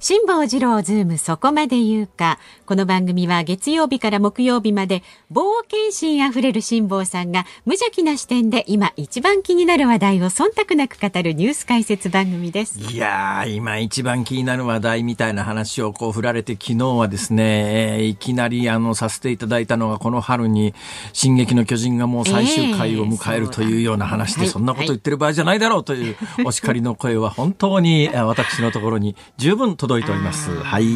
[0.00, 2.38] 辛坊治郎ズームそこまで言うか。
[2.66, 5.02] この番組は月曜日から木曜日まで
[5.32, 12.78] 冒険心あふれる辛坊さんが無邪気な視点で今一番気になる話題を忖度なく語るニュース解説番組です。
[12.78, 20.74] いやー今一番気になる話題みたいな話をこう振られて昨日はですね、えーいきなりあのさせていただいたのがこの春に
[21.12, 30.50] 進撃の巨人がもう最終回を迎えるというような話で、ええそんなこと言ってる場合じゃないだろうというお叱りの声は本当にえー私のところに十分届いております。
[30.50, 30.86] はい。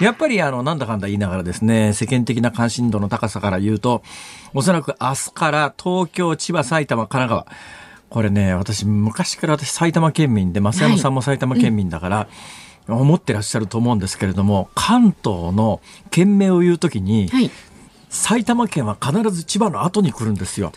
[0.00, 4.02] やっぱりあの、なんだかんだ言いながらですね、世間的な関心度の高さから言うと、
[4.54, 7.46] おそらく明日から東京、千葉、埼玉、神奈川。
[8.08, 12.28] これね、私、昔から私埼玉県民で、増山さんも埼玉県民だから、
[12.88, 17.50] 思ってらっしゃると思うんですけれども、関東の県名を言うときに、はい。
[18.10, 20.72] 埼玉県は必ず千葉の後に来るんですよ。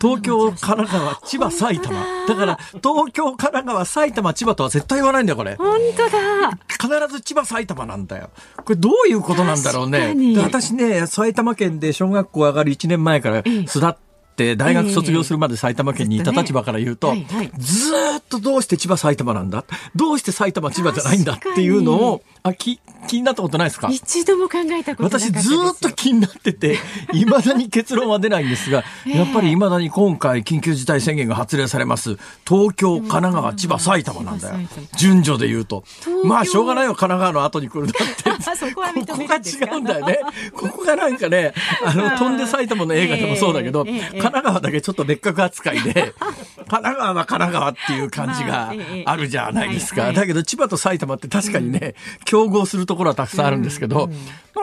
[0.00, 2.26] 東京、神奈川、千葉、埼玉。
[2.26, 5.54] だから、東京、神奈川、埼玉、千葉とは絶対言わないんだよ、これ。
[5.56, 6.58] 本当だ。
[6.68, 8.30] 必ず千葉埼玉なんだよ。
[8.56, 9.98] これどういうことなんだろうね。
[9.98, 14.07] 確かにで私ね、埼玉県で小学校上がる1年前から育って、
[14.56, 17.14] 大学卒業するまで埼玉県にいた立場から言うと、
[17.58, 19.64] ずっとどうして千葉埼玉なんだ？
[19.94, 23.88] どうして埼玉千葉じゃないんだっていうのを、あ、き、気になったことないですか？
[23.90, 25.30] 一度も考えたこと私。
[25.32, 26.78] ずーっと気になってて、
[27.12, 29.16] 未だに結論は出ないんですが、ええ。
[29.18, 32.16] やっぱり未だに今回緊急事態宣言が発令されます。
[32.46, 34.54] 東京、神奈川、千葉、埼玉なんだよ。
[34.96, 35.84] 順序で言うと。
[36.24, 38.30] まあ、しょうがないよ、神奈川の後に来るんだって。
[38.50, 40.20] あ そこここが違うんだよね。
[40.54, 41.54] ここがなんかね、
[41.84, 43.84] あの、 飛んで埼玉の映画でもそうだけど、
[44.32, 46.14] 奈川だけちょっと別格扱いで、
[46.68, 48.72] 神奈川は神奈川っていう感じまが
[49.06, 50.12] あるじゃないですか。
[50.12, 51.94] だけど千葉と埼玉って確かにね、
[52.24, 54.10] 競合するところはたくさんあるんですけど、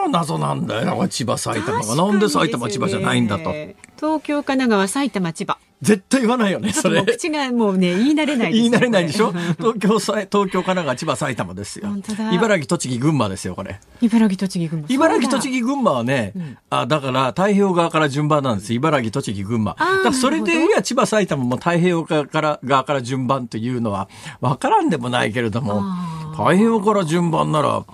[0.08, 1.96] 謎なんだよな、千葉、埼玉が。
[1.96, 3.54] なんで埼玉、千葉じゃないんだと。
[3.96, 5.58] 東京、神奈川、埼玉、千葉。
[5.82, 7.04] 絶対言わないよね、それ。
[7.04, 9.32] 口がもうね、言い慣れないです言い慣れないでしょ？
[9.58, 12.14] 東京、さ東京、神奈川、千葉、埼玉ですよ本当。
[12.14, 13.78] だ茨城、栃木、群馬ですよ、これ。
[14.00, 14.88] 茨城、栃木、群馬。
[14.88, 15.54] 茨城、栃木。
[15.58, 16.32] 木、群馬はね、
[16.70, 18.72] あ、だから太平洋側から順番なんです。
[18.72, 19.74] 茨城、栃木、群馬。
[19.74, 24.08] だーからそれで言えば千葉、埼玉も太平洋側から側から順番というのは
[24.40, 27.84] 分からんでもないけれどもあ、太平洋から順番なら、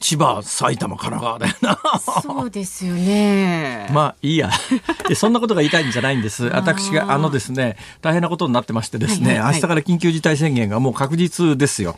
[0.00, 1.98] 千葉、埼玉、神奈川だよな。
[2.22, 3.88] そうですよね。
[3.92, 4.50] まあいいや。
[5.08, 6.46] でそんなことが言いたいんじゃないんです。
[6.46, 11.96] 私が、あのですね、大変なことになってましてですね、はいはいはい明日から緊急事態宣言がもう確実ですよ。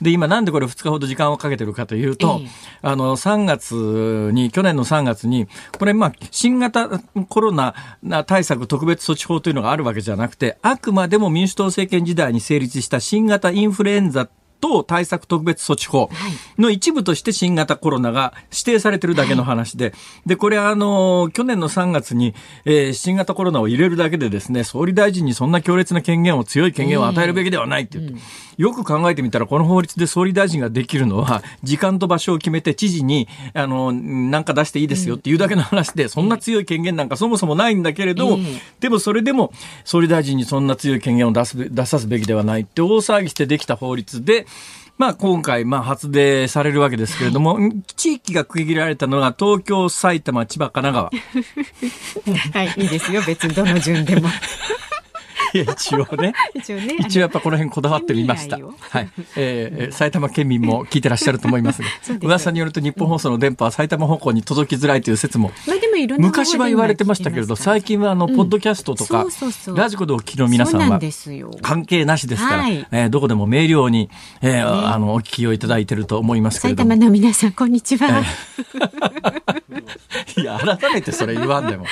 [0.00, 2.48] で、今なんでこれ2日ほど時間をかけてるかというと、ええ
[2.82, 5.46] あの、3月に、去年の3月に、
[5.78, 6.88] これまあ、新型
[7.28, 7.74] コロナ
[8.26, 14.28] 対策特別措置法というのがあるわけじゃなくて、あくまでも民主党政権時代に成立した新型インフルエンザ
[14.62, 16.08] 等対策特別措置法
[16.58, 19.92] の一部として新型コロナが指定されてるだけの話で、
[20.24, 22.34] で、これあの、去年の3月に、
[22.64, 28.18] えー新型コロナを入れるだけでですね、総理大臣にそんな強烈な権限を、強い権限を与えるべきではないって言って、
[28.58, 38.38] よく考えてみたら、この法律で総理大臣ができるのは、時間と場所を決めて知事に、あの、なんか出していいですよっていうだけの話で、そんな強い権限なんかそもそもないんだけれど
[38.80, 39.52] でもそれでも
[39.84, 44.46] 総理大臣にそんな強い権限を出すべ出さすべきではないって大騒ぎしてできた法律で、
[44.98, 47.58] まあ今回、まあ発令されるわけですけれども、
[47.96, 51.10] 地域が区切られたのが東京、埼玉、千葉、神奈
[52.54, 52.62] 川。
[52.66, 53.22] はい、いいですよ。
[53.26, 54.28] 別にどの順でも。
[55.60, 56.32] 一応ね。
[56.54, 56.96] 一応ね。
[57.00, 58.58] 一応やっぱこの辺こだわってみました。
[58.58, 59.08] はい。
[59.36, 61.88] えー埼玉県民も聞いてらっしゃると思います が
[62.22, 65.52] 噂によると日本放送の電波は埼玉方向に届きづらいという説も
[66.18, 69.26] 昔は言われてましたけれど、最近はあの、ポッドキャストとか
[69.74, 71.00] ラジコでお聞きの皆さんんは。
[71.60, 74.08] 関係なしですから、はいえーどこでも明瞭に、
[74.40, 77.04] えーあの、お聞きをいただいていると思いますけれ埼ども玉。
[77.06, 78.22] の皆さん、こんにちは。
[80.36, 81.84] いや、改めてそれ言わんでも。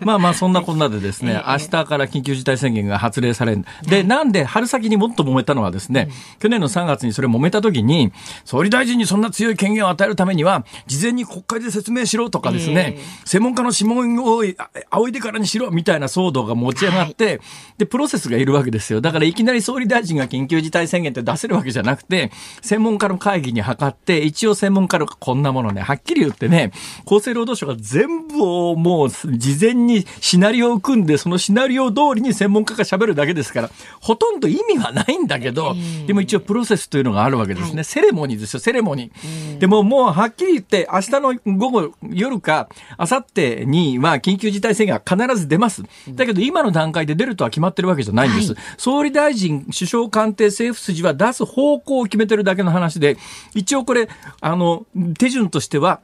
[0.00, 3.64] まあまあ、そんなこんなでですね、 ええ明日から緊急事態宣言が発令される。
[3.82, 8.12] で、なんで春先にもっと揉めたのはですね、去年の3月にそれ揉めた時に、
[8.44, 14.42] 総理大臣にそんな強い権限を与えるためには、事前に国会で説明しろとかですね、ええ専門家の指紋を
[14.90, 17.40] 仰いでからにしろみたいな騒動が持ち上がって、はい、
[17.78, 19.00] で、プロセスがいるわけですよ。
[19.00, 22.30] だからいきなり総理大臣が緊急事態宣言って出せるわけじゃなくて、
[22.62, 26.72] 専門家の会議に諮って、一応専門家のこんなものね、はっきり言ってね、
[27.06, 33.70] 厚生労働省が全部をもう事前にシナリオを組んで、そのシナリオ通りに専門家が喋るだけですから、
[34.00, 35.74] ほとんど意味はないんだけど、
[36.06, 37.76] でも一応プロセスというのがあるわけですね。
[37.76, 39.58] はい、セレモニーですよ、セレモニー。
[39.58, 42.68] でももうはっきり言って、明日の午後、夜か、
[42.98, 45.82] 明後日には緊急事態宣言が必ず出ます。
[46.10, 48.54] だけど今の段階で出るとは決まってるわけじゃないんです。
[48.54, 53.16] はい、総理大臣、首相官邸、政府筋は出す方向を決めてるだけの話で、
[53.54, 54.08] 一応これ、
[54.40, 54.86] あの、
[55.18, 56.00] 手順としては、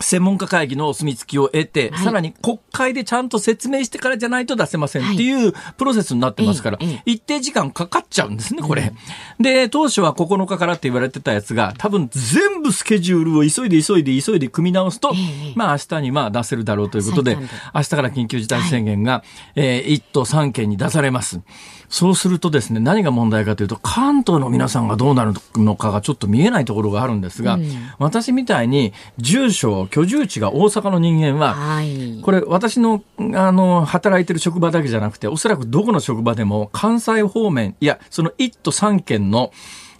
[0.00, 5.48] 専門家会議のお墨付きを得て、はい、さらに国会でちゃんと説明してからじゃないと出せませんってい。
[5.48, 8.92] うプロセスになってますから、はい、一定時間かかっちゃうんですね、これ。
[9.38, 15.12] うん、で、当初は9日からって言われてたやつが、多分全部スケジュールを急いで急いで急いで組み直すと、
[15.54, 17.36] まあ明日にまあ出せるだろうということで、
[17.74, 19.22] 明日から緊急事態宣言が、はい、
[19.56, 21.40] えー、1都3県に出されます。
[21.90, 27.68] そうするとですね、何が問題かというと、関東の皆さんがどうなるのかがちょっと見えないところがあるんですが、うん、
[27.98, 33.02] 私みたいに住所、居住地が大阪の人間は、はい、これ私の、
[33.34, 39.52] あの、働いてる職場だけじゃなくて、おそらくどこの職場でも関西方面、いや、その1都3県の、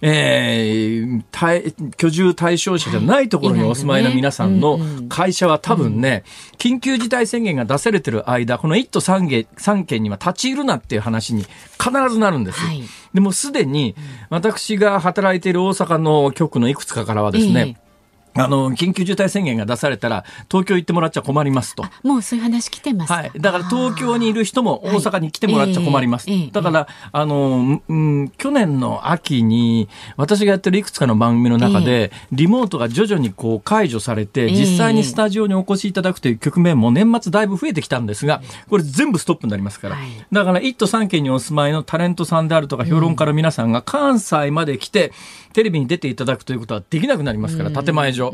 [0.03, 4.79] えー、居住対象者じゃないところにお住まいの皆さんの
[5.09, 6.23] 会社は多分ね、
[6.57, 11.43] 緊急事態宣言が出されてる間、この1都3県 ,3 県には立ち入るなっていう話に
[11.79, 12.59] 必ずなるんです。
[12.59, 12.81] はい、
[13.13, 13.95] でもすでに
[14.29, 17.90] 私が働いている大阪の局のいくつかからはですね、えー
[18.33, 21.83] あの、緊急事態宣言が出されたら、東京行ってもらっちゃ困りますと。
[22.03, 23.31] もうそういう話来てますはい。
[23.37, 26.29] だから東京にいる人も大阪に来てもらっちゃ困ります。
[26.29, 39.95] はいえー、だから、あの、うん、去年の秋に、私がやってるいくつかの番組の中で、えー、リモートが徐々にこう解除されて、実際にスタジオにお越しいただくという局面も年末だいぶ増えてきたんですが、これ全部ストップになりますから。
[39.95, 45.11] はい、だから、1都3県にお住まいのタレントさんであるとか、評論家の皆さんが関西まで来て、
[45.53, 48.33] テレビに出ていただくということはできなくなりますから、建前上。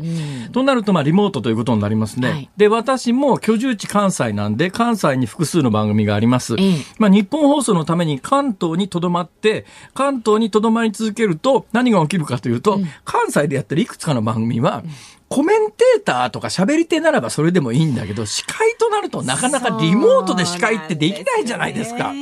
[0.52, 2.30] となると、まあ、リモートということになりますね。
[2.30, 6.56] はい、で、私も居住地関西なんで、関西に複数の番組があります。
[6.98, 14.82] まあ、日本放送のために関東にとどまって、関東にとどまり続けると、何が起きるかというと、うん、関西でやってるいくつかの番組は、
[15.28, 22.12] コメンテーターとか喋り手ならばそれでもいいんだけど、司会となるとなかなかリモートで司会ってできないじゃないですか。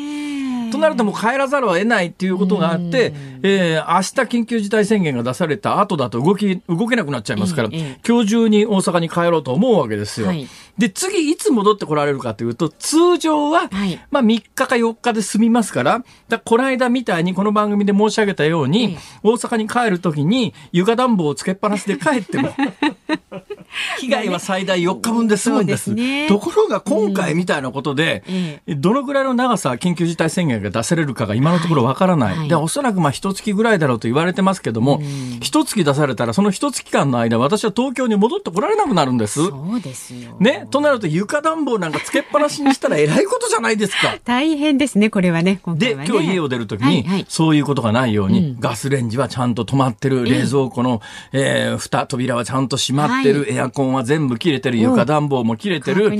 [0.71, 7.71] となるともう帰らざるを得ないっていうことがあって、えー、明日緊急事態宣言が出された後だと動き、動けなくなっちゃいますから、
[8.07, 10.29] 今日中に大阪に帰ろうと思うわけですよ。
[10.29, 10.49] はい、
[10.79, 22.55] で、次いつ戻ってこられるかというと、通常は、はい、まあ3日か4日で済みますから、だこの間みたいにこの番組で申し上げたように、大阪に帰るときに床暖房をつけっぱなしで帰っても、
[24.01, 25.93] 被害は最大4日分で済むんです。
[25.93, 28.25] ね、ところが今回みたいなことで、
[28.67, 32.39] うん、どのぐらいの長さ緊急事態宣言が出されるかが今のところわからない。
[32.39, 35.01] はい、で、おそらくまあ一月ぐらいだろうと言われてますけども、
[35.41, 39.45] 一、うん、月出されたらその一月間の間私は東京に戻ってこられなくなるんです。
[39.47, 40.37] そうですよ。
[40.41, 40.67] ね？
[40.71, 44.17] となると床暖房なんかつけっぱなしにしたらえらいことじゃないですか。
[44.25, 45.61] 大変ですね、これはね。
[45.65, 51.01] はねで、今日家を出るときに、はいはい、そういうことがないように、うん、ガスレンジはちゃんと止まってる、冷蔵庫の、
[51.33, 56.11] えー、蓋、扉はちゃんと閉まってる、はい、エアコンは全部切れてる、床暖房も切れてる。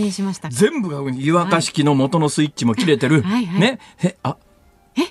[0.51, 3.23] 全部が湯沸かし器の元のスイッチも切れてる。
[3.23, 3.79] はいはい、ね。
[4.03, 4.37] え、あ、
[4.97, 5.03] え？
[5.03, 5.05] ー、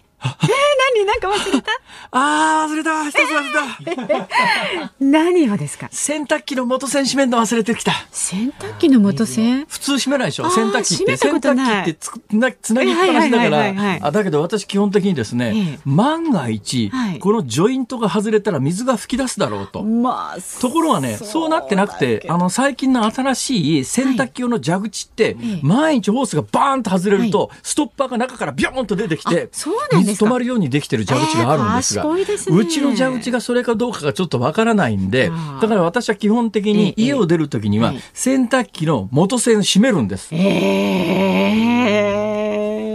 [0.95, 1.71] 何なんか忘れた？
[2.12, 3.09] あー、忘れた。
[3.09, 4.91] 一つ忘れた。
[5.00, 5.89] 何をですか？
[5.91, 7.91] 洗濯機の元栓閉めるの忘れてきた。
[8.12, 9.65] 洗濯機の元栓？
[9.67, 11.17] 普通閉めないでしょ洗濯機って。
[11.17, 14.00] 洗濯機ってつなつなぎっぱなしだから。
[14.01, 19.84] あだけど私基本的にですね、ええ、万が一、はい、このジョイントが外れたら水が噴き出すだろうと。
[19.84, 40.30] まあ、ところがね、そうなってなくて、あの、最近の新しい洗濯機用の蛇口って、はい、毎日ホースがバーンと外れると、はい、ストッパーが中からビョーンと出てきて、そうなんです止まるようにできてる蛇口があるんですが、えーね、うちの蛇口がそれかどうかがちょっとわからないんで、だから私は基本的に家を出るときには洗濯機の元栓閉めるんです。
[40.34, 40.46] え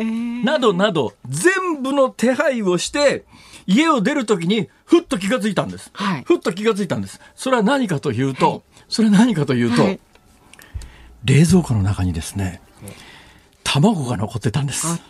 [0.02, 3.24] ー、などなど、全部の手配をして、
[3.66, 5.90] 家を出るときにふっと気がついたんです。
[5.92, 7.20] はい、ふっと気がついたんです。
[7.36, 10.00] それは何かというと、はい、それは何かというと、はい、
[11.24, 12.60] 冷蔵庫の中にですね、
[13.72, 15.00] 卵が残ってたんです。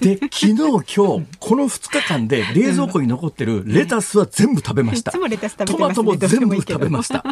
[0.00, 1.16] で、昨日、今日、こ
[1.56, 5.12] の2日間で冷蔵庫に残ってるレタスは全部食べました。
[5.12, 7.24] トマトも全部食べました。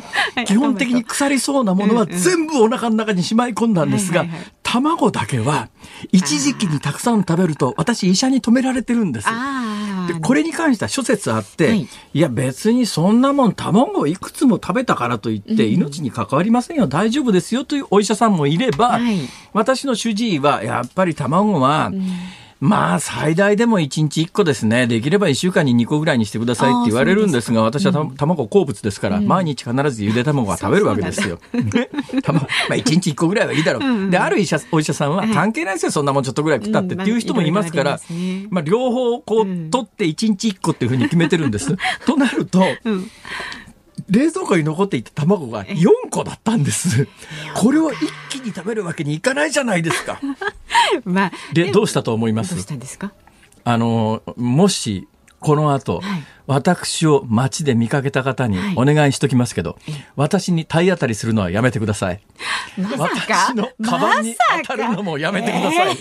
[0.46, 4.24] 基本的に腐りそうなものは全部お腹の中にしまい込んだんですが、
[4.62, 5.68] 卵だけは、
[6.12, 9.28] 一時期にたくさん食べると、私医者に止められてるんです。
[10.06, 11.88] でこれに関しては諸説あって、はい。
[12.14, 19.18] い、や別にそんなもん卵をいくつも食べたからといって命に関わりませんよ、大丈夫ですよというお医者さんもいれば、はい。
[19.52, 21.92] 私の主治医はやっぱり卵は、
[22.60, 24.86] まあ最大でも1日1個ですね。
[24.86, 31.38] できれば1週間に2個ぐらいにしてくださいって言われるんですが、私はた卵好物ですから、毎日必ずゆで卵は食べるわけですよ。
[31.52, 31.90] ね
[32.22, 34.10] 卵まあ1日1個ぐらいはいいだろう。
[34.10, 41.76] で、ある医者お医者さんは関係ないですよ、そんなもんちょっとぐらい食ったってっていう人もいますから、うんまあ両方こう取って1日1個っていうふうに決めてるんです。
[42.06, 43.10] となると、うん
[44.10, 47.06] 冷蔵庫に残っていた卵が4個だったんです。
[47.54, 47.98] これを一
[48.30, 50.20] 気に食べるわけにいかないじゃないですか。
[51.04, 53.12] まあ、で、どうしたと思いまどうしすたんですか？
[53.64, 55.08] あの、もし、
[55.40, 58.74] この後、はい私を街で見かけた方にはい。
[58.76, 59.78] お願いしときますけど、
[60.16, 62.20] 私に体当たりするのはやめてください。
[62.76, 62.96] まさ
[63.26, 63.34] か？
[63.48, 65.96] 私のカバンに当たるのもやめてください。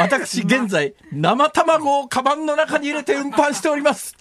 [0.00, 4.16] 私、現在、生卵をカバンの中に入れて運搬しております。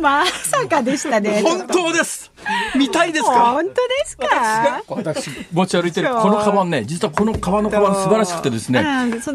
[0.00, 1.42] まさかでしたね。
[1.42, 2.32] 本当です。
[2.76, 3.52] 見たいですか？
[3.52, 3.74] 本当で
[4.06, 4.82] すか？
[4.88, 8.84] 私持ち歩いてるこのカバンね実はこの革のカバン素晴らしくてですね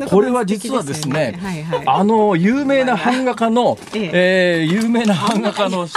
[0.09, 1.83] これは実はですねはいはい。
[1.85, 4.59] あの有名な版画家の、え。
[4.61, 5.87] えー有名な版漫画家の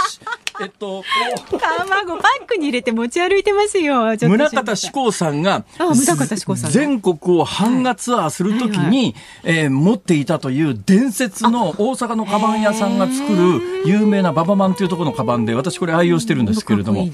[0.59, 1.03] えっと
[1.51, 4.15] 卵バッグに入れて持ち歩いてますよ。
[4.17, 17.09] 宗像志功さんがあ宗像志功さん全国を版画ツアーするときに、えー持っていたという伝説の大阪のカバン屋さんが作る有名なババマンというところのカバンで私これ愛用してるんですけれども、はい、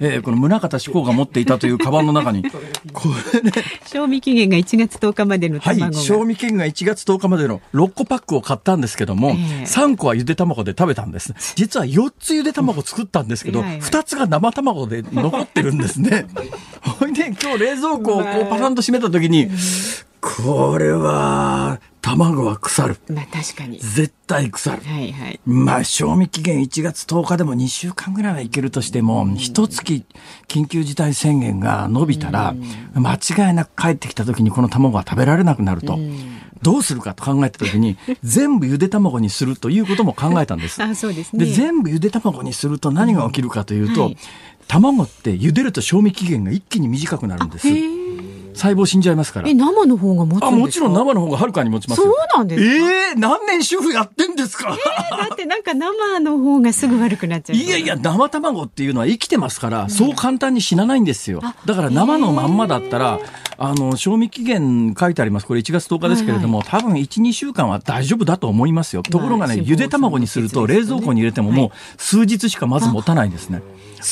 [0.00, 2.42] えーこの宗像志功が持っていたというカバンの中に
[2.92, 3.52] これね
[3.86, 5.94] 賞味期限が1月10日までのはい。
[5.94, 9.62] 賞味期限が1月10日までの6個パックを買ったんですけども、ええ。
[9.64, 11.34] 3個はゆで卵で食べたんです。
[11.54, 16.26] 実は4つゆで卵作ったんですけど、はいはい2つが生卵で残ってるんですね。
[16.82, 19.48] ほいで今日冷蔵庫をこうパカンと閉めた時に、
[20.20, 22.96] これは卵は腐る。
[23.08, 23.78] まあ確かに。
[23.78, 24.82] 絶対腐る。
[24.82, 25.40] はいはい。
[25.44, 30.04] まあ、賞味期限1月10日でも2週間ぐらいはいけるとしても、一月
[30.48, 32.54] 緊急事態宣言が伸びたら、
[32.94, 35.98] 間違いなく帰ってきた時にこの卵は食べられなくなると。
[36.62, 40.82] どうするかと考えた時に、 全部ゆで卵にするということも考えたんです。
[40.82, 41.44] あそうですね。
[41.44, 44.16] で、全部ゆで卵にすると何が起きるかというと、はい
[44.68, 47.66] 卵って茹でると賞味期限が一気に短くなるんです。
[48.58, 49.54] 細胞死んじゃいますからえ、。
[49.54, 50.46] 生の方が持つんですか？
[50.48, 52.06] あ、もちろん生の方がはるかに持ちますよ。
[52.06, 52.92] そうなんですか？
[52.92, 54.76] ええ何年主婦やってんですか、だ
[55.32, 57.56] ってなんか生の方がすぐ悪くなっちゃう。
[57.56, 61.40] いやいや、生卵っていうのは生きてますから、そう簡単に死なないんですよ。
[61.64, 63.18] だから生のまんまだったら、
[63.60, 65.46] あの、賞味期限書いてあります。
[65.46, 69.02] これ1月10日ですけれども、多分1、2週間は大丈夫だと思いますよ。
[69.02, 71.70] ところがね、まあゆで卵にすると、冷蔵庫に入れてももう
[72.02, 73.62] 数日しかまず持たないんですね。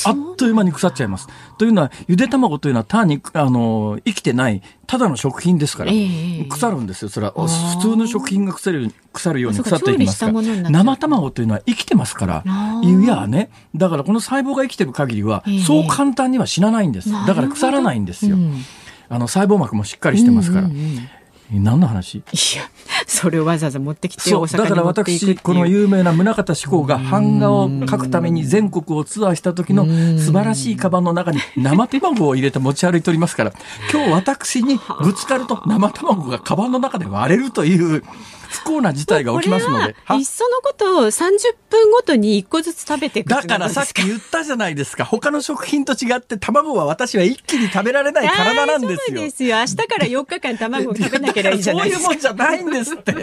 [0.05, 1.27] あっという間に腐っちゃいます。
[1.57, 5.95] というのは、ゆで卵というのは単に、あの、生きてない、ただの食品ですから、え
[6.41, 7.09] え腐るんですよ。
[7.09, 10.41] それは、普通の食品が腐る腐るように腐っていきますから。
[10.69, 12.43] 生卵というのは生きてますから
[12.83, 17.11] いやね、だからこの細胞が生きてる限りはええ、そう簡単には死なないんです。
[17.11, 18.39] だから腐らないんですよう。
[18.39, 18.63] ん
[19.09, 21.09] あの、細胞膜もしっかりしてますからうんうんうん。
[21.53, 22.17] え何の話？
[22.17, 22.21] い
[22.57, 22.69] や、
[23.05, 29.85] それをわざわざ持ってきて大阪だから私、うこの有名な宗像志功が版画を描くために全国をツアーした時の
[30.17, 33.53] 素晴らしいカバンの中に生卵を入れて持ち歩いておりますから、
[33.91, 38.03] 今日私にぶつかると生卵がカバンの中で割れるという
[38.47, 39.95] 不幸な事態が起きますので。
[40.03, 41.37] はいっそのことを30
[41.69, 45.05] 分ごとに1個ずつ食べていくだからさっき言ったじゃないですか。
[45.05, 48.97] 他の食品と違って卵は私は一気に食べられない体なんですよ。
[48.97, 49.57] 大丈夫ですよ。
[49.57, 52.05] 明日から4日間卵を食べなければいいじゃないですか。
[52.05, 53.13] そういうもんじゃないんですって。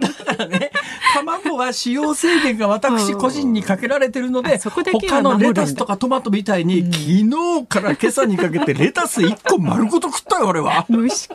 [0.00, 0.70] だからね、
[1.14, 10.86] 卵は使用制限が私個人にかけられてるので他のレタスとかトマトみたいに、昨日から今朝にかけてレタス1個丸ごと食ったよ、俺は。
[10.90, 11.34] 虫か。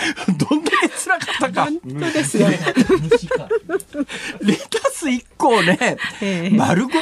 [0.36, 1.64] どんだけ辛かったか。
[1.64, 2.48] 本当ですよ。
[2.48, 2.56] レ
[4.56, 5.78] タス1個をね
[6.20, 6.98] ええ、丸ごと、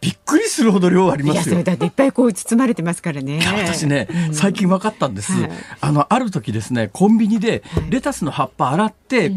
[0.00, 1.42] びっくりするほど量ありますよ。
[1.44, 1.64] それ。
[1.64, 3.38] だっていっぱいこう包まれてますからね。
[3.38, 5.50] いや私ね、最近分かったんです、はい。
[5.80, 9.32] あの、ある時ですね、コンビニでレタスの葉っぱ洗って、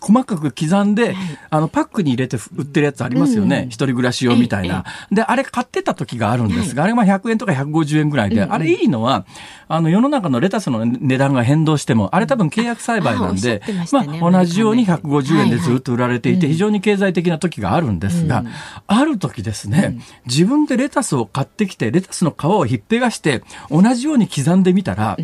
[0.00, 1.14] 細かく刻んで、
[1.50, 3.66] あの、パックに入れて売ってるやつありますよね。
[3.68, 4.84] 一人暮らし用みたいな。
[5.12, 9.26] で、あれ買ってた時があるんですが、あれが100円とか150円ぐらいで、あれいいのは、
[9.68, 18.44] あの、世の中のレタスの値段が変動しても、あれ多分契約栽培なんであままあ、同じようにアメリカ150円でずっと売られていて、非常に経済的な時があるんですが、
[18.86, 25.16] ある時ですね、自分でレタスを買ってきて、レタスの皮をひっぺがして、同じように刻んでみたら、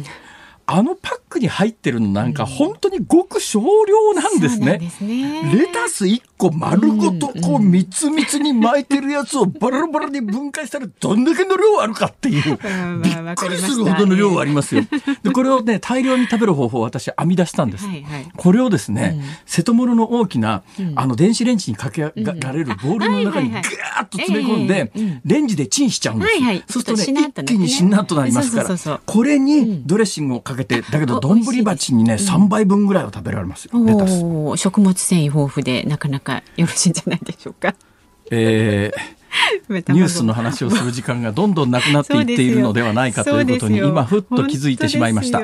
[0.66, 4.90] あのパックに入ってるのなんか本当にごく少量なんですね。
[4.90, 5.52] すね。
[5.52, 12.58] レタス1個丸ごとこうみつみつに巻いてるやつを バラバラに分解したらどんだけの量あるかっていう、
[13.02, 14.82] びっくりするほどの量ありますよ。
[15.22, 17.86] で、これをね、大量に食べる方法を私編み出したんです。
[17.86, 20.62] はいはい、これをですね、瀬戸物の大きな、
[20.94, 23.62] あの電子レンジにかけられるボウルの中にガー
[24.04, 24.92] ッと詰め込んで、
[25.24, 26.72] レンジでチンしちゃうんです。
[26.72, 34.20] そうするとね、一気にしんなっとなりますから、これにドレッシングをかけて、だけど丼鉢にね、3倍分ぐらいは食べられますよ、レタス。
[34.56, 37.74] 食物繊維豊富でなかなかよろしいんじゃないでしょうか。
[38.30, 39.16] えー
[39.68, 45.40] ニュースの話をする時間がどんどんなくなっていっているのではないかということに今ふっと気づいてしまいました。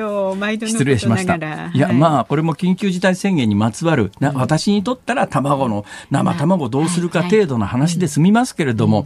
[0.67, 1.35] 失礼しました。
[1.35, 1.79] い。
[1.79, 9.05] や、まあこれも緊急事態宣言にまつわるな、私にとったら卵の生卵どうするか程度の話で済みますけれども、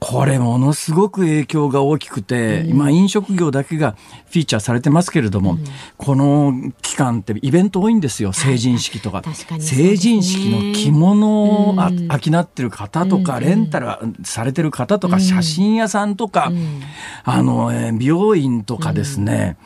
[0.00, 5.58] これものすごく影響が大きくて、うん、今飲食業だけがフィーチャーされてますけれども、うん、
[5.98, 13.86] この期間ってイベント多いんですよ成人式とか、はい、成人式の着物を商ってる方とか、レンタル
[14.24, 16.50] されてる方とか、写真屋さんとか、
[17.24, 19.58] あの美容院とかですね、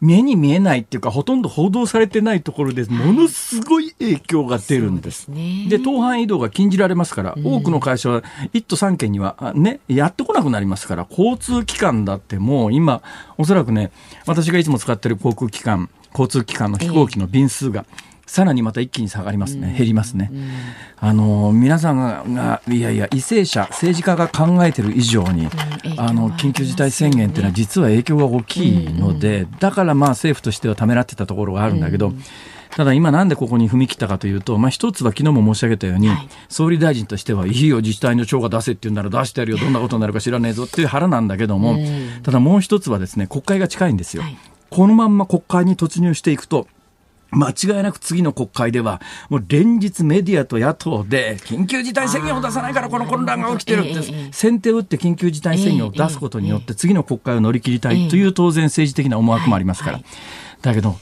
[0.00, 5.28] 目に見えないっていうかほとんど報道されてないところでものすごい影響が出るんです。
[5.68, 8.22] で、当範移動が禁じられますから、多くの会社は
[8.52, 13.02] 1都3県にはね、やってこなくなりますから、交通機関だってもう今、
[13.38, 13.90] おそらくね、
[14.26, 17.86] 私がいつも使ってる航空機関、交通機関の飛行機の便数が、
[18.26, 20.30] さらにまた一気に下がりますね、減りますね。
[20.98, 25.48] あの皆さんがいやいや為政者政治家が考えてる以上に、
[25.96, 32.12] あの緊急事態宣言っていうのは実は影響が大きいので、だからまあ政府としてはためらってたところがあるんだけど。
[32.76, 41.78] ただ今なんでここに踏み切ったかというと、まあ一つは昨日も申し上げたように、はい、総理大臣としては、いいよ、自治体の長が出せって言うなら出してやるよ、どんなことになるか知らねえぞっていう腹なんだけども、
[42.22, 44.24] ただもう一つはですね、国会が近いんですよ。
[44.24, 44.36] はい、
[44.68, 46.68] このまんま国会に突入していくと、
[47.30, 60.00] 間違いなく次の国会では、もう連日メディアと野党で、緊急事態宣言を出さないからこの混乱が起きてるって、先手を打って緊急事態宣言を出すことによって、次の国会を乗り切りたいという当然政治的な思惑もありますから。
[60.62, 60.96] だけど、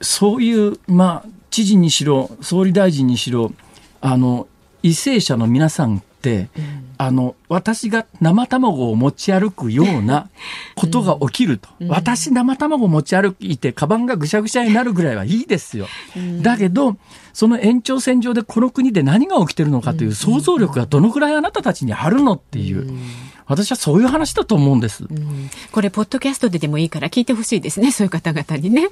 [0.00, 3.52] そういう、まあ、知事にしろ、総理大臣にしろ、
[4.00, 4.48] あの、
[4.82, 6.02] 為政者の皆さん、うん、
[6.96, 10.28] あの私が生卵を持ち歩くような
[10.76, 16.96] ことが起きると、うん、私生卵持ち歩いてカバンがぐしゃぐしゃになるぐらいはいいですよ、うん、だけど
[17.32, 22.88] その延長線上でこの国で何が起きてるのかという想像力がどのくらいあなたたちにあるのっていう。
[23.46, 25.04] 私はそういう話だと思うんです、
[25.70, 27.92] これポッドキャストででもいいから聞いてほしいですね。
[27.92, 28.88] そういう方々にね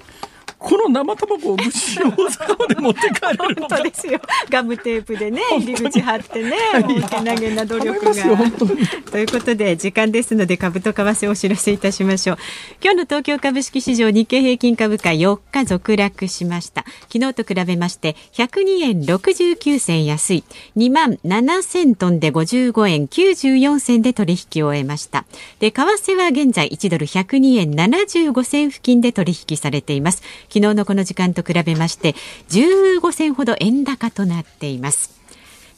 [0.63, 4.21] この生卵を無事に大阪まで持って帰れるのか本当ですよ。
[4.49, 8.13] ガムテープでね入り口貼ってね大けなげな努力が。
[9.11, 12.37] ということで時間ですので株と為替をお知らせいたしましょう。
[12.83, 16.85] 今日の東京株式市場日経平均株価4日続落しました。
[17.13, 20.45] 昨日と比べまして102円69銭安い。
[20.77, 23.07] 2万7000トンで55円。
[23.07, 25.25] 94銭で取引を終えました。
[25.59, 32.15] で為替は現在1ドル102円75銭付近で取引されています昨日のこの時間と比べまして
[32.51, 35.23] 15銭ほど円高となっています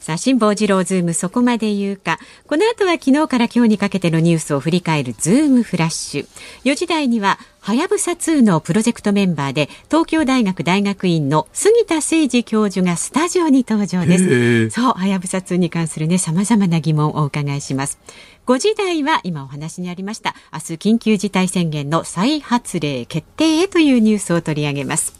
[0.05, 2.19] さあ、辛坊治郎ズームそこまで言うか。
[2.45, 6.27] この後は昨日から今日にかけてのニュースを振り返るズームフラッシュ。
[6.63, 14.69] 4時台には、はやぶさ2のプロジェクトメンバーで、東京大学大学院の杉田精司教授がスタジオに登場です。
[14.69, 17.97] そう、はやぶさ2に関するね、様々な疑問をお伺いします。
[18.45, 25.13] 5時台は今お話にありました明日緊急事態宣言の再発令決定へというニュースを取り上げます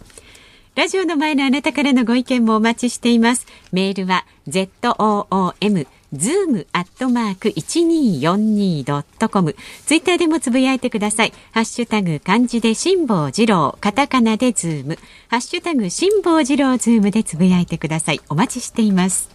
[0.76, 11.34] ラジオの前のあなたからのご意見もお待ちしていますメールは ZOOM zoom アットマーク 1242.com ツイッターでもつぶやいてください。
[11.52, 18.22] ハッシュタグ漢字で辛坊治郎、カタカナでズーム、ハッシュタグ辛坊治郎ズームでつぶやいてください。
[18.30, 19.35] お待ちしています。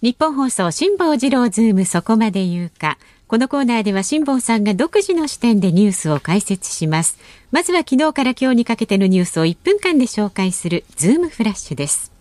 [0.00, 2.98] ニッポン放送辛坊治郎ズームそこまで言うか。
[3.26, 7.18] このコーナーでは辛坊さんが独自の視点でニュースを解説します。
[7.50, 12.12] まずは昨日から今日にかけてのニュースを1分間で紹介するズームフラッシュです。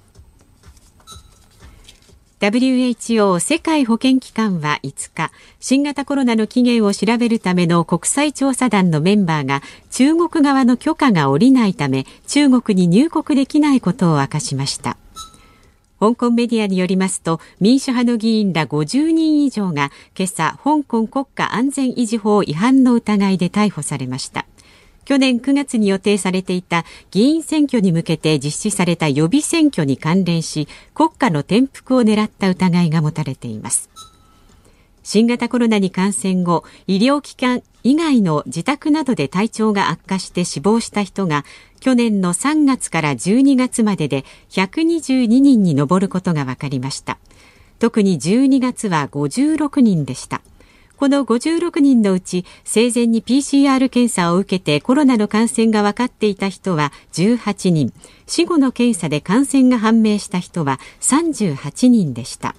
[2.39, 9.61] WHO 世界保健機関は5日、新型コロナの起源を調べるための国際調査団のメンバーが
[9.91, 14.97] 中国側の許可が下りないため中国に入国できないことを明かしました。
[15.99, 24.45] 香港メディアによりますと民主派の議員ら50人以上が今朝香港国家安全維持法違反の疑いで逮捕されました。
[25.05, 33.89] 去年9月に予定されていた議員選挙に向けて実施された予備選挙に関連し国家の転覆を狙った疑いが持たれています。
[35.03, 41.45] 新型コロナに感染後、医療機関以外の自宅などで体調が悪化して死亡した人が
[41.79, 47.17] 去年の3月から12月までで122人に上ることが分かりました。
[47.79, 50.41] 特に12月は56人でした。
[50.97, 57.93] この56人のうち生前に PCR 検査を受けてコロナの感染が分かっていた人は18人。
[58.25, 62.55] 死後の検査で感染が判明した人は38人でした。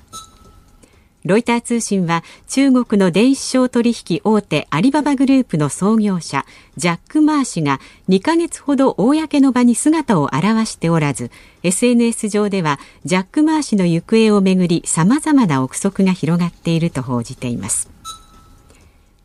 [1.29, 6.47] ロイター通信は中国の電子商取引大手アリババグループの創業者
[6.79, 11.31] ジャック・マー氏が2ヶ月ほど公の場に姿を現しておらず
[11.65, 17.91] SNS 上ではジャック・マー氏の行方をめぐり様々な憶測が広がっていると報じています。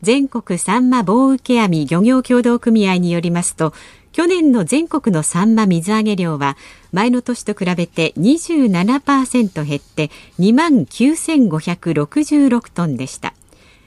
[0.02, 3.72] 全国サンマ棒受け網漁業協同組合によりますと
[4.14, 6.56] 去年の全国のサンマ水揚げ量は
[6.92, 13.34] 前の年と比べて27%減って2万9566トンでした。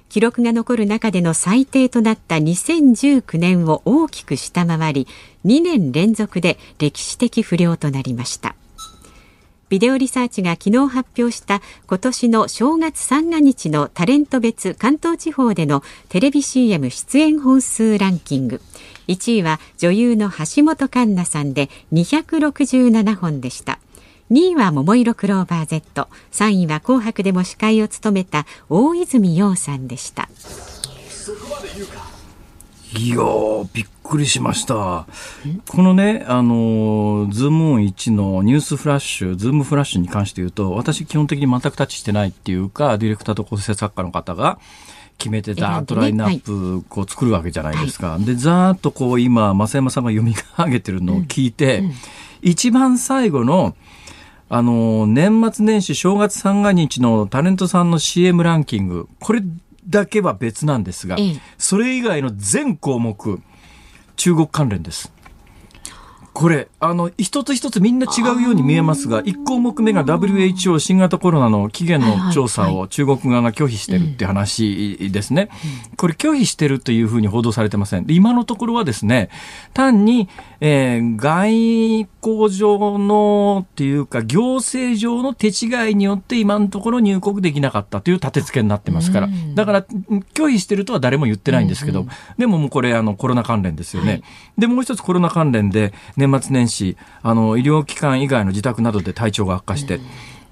[0.09, 5.07] 記録が残る中での最低となった2019年を大きく下回り
[5.45, 8.57] 2年連続で歴史的不良となりました。
[9.69, 18.59] ビデオリサーチが昨日発表した今年の正月三が日のタレント別関東地方でのテレビ CM 出演本数ランキング。
[19.07, 23.79] 1位は女優の橋本環奈さんで267本でした。
[24.31, 30.27] 2位は桃色クローバー Z 3位は紅白でも司会を務めた大泉洋さんでした。
[32.95, 33.17] いや
[33.73, 35.07] びっくりしました。
[35.69, 44.59] このね、あの、ズームオン1のニュースフラッシュ、ズームフラッシュに関して言うと、私基本的に全くタッチしてないっていうか、ディレクターと構成作家の方が、
[45.17, 48.11] 決めてザーッとラインナップこう作るわけじゃないですか。
[48.11, 51.85] はい、で、ザーッとこう今、増山さんが読み上げてるのを聞いて、うん。
[51.85, 51.93] うん、
[52.41, 53.75] 一番最後の、
[54.49, 59.41] あの、年末年始正月三が日のタレントさんの CM ランキング、これ
[59.89, 61.17] だけは別なんですが、
[61.57, 63.41] それ以外の全項目、
[64.15, 65.11] 中国関連です。
[66.37, 75.49] これ、あの、一つ一つみんな違うように見えますが、1項目目が WHO 新型コロナの起源の調査を中国側が拒否してるって話ですね。
[75.95, 78.05] これ拒否してるというふうに報道されてません。
[78.07, 79.31] 今のところはですね、
[79.73, 80.29] 単に、
[80.61, 89.81] えー、外交上のっていうか行政上の手違いによって今のところ入国できなかったという立て付けになってますから、だから
[90.35, 92.05] 拒否してるとは誰も言ってないんですけど、
[92.37, 94.11] でももうこれあのコロナ関連ですよね。
[94.11, 94.23] はい、
[94.59, 95.93] で、もう一つコロナ関連で
[96.27, 99.99] 年末年始、あの医療機関以外の自宅などで体調が悪化して、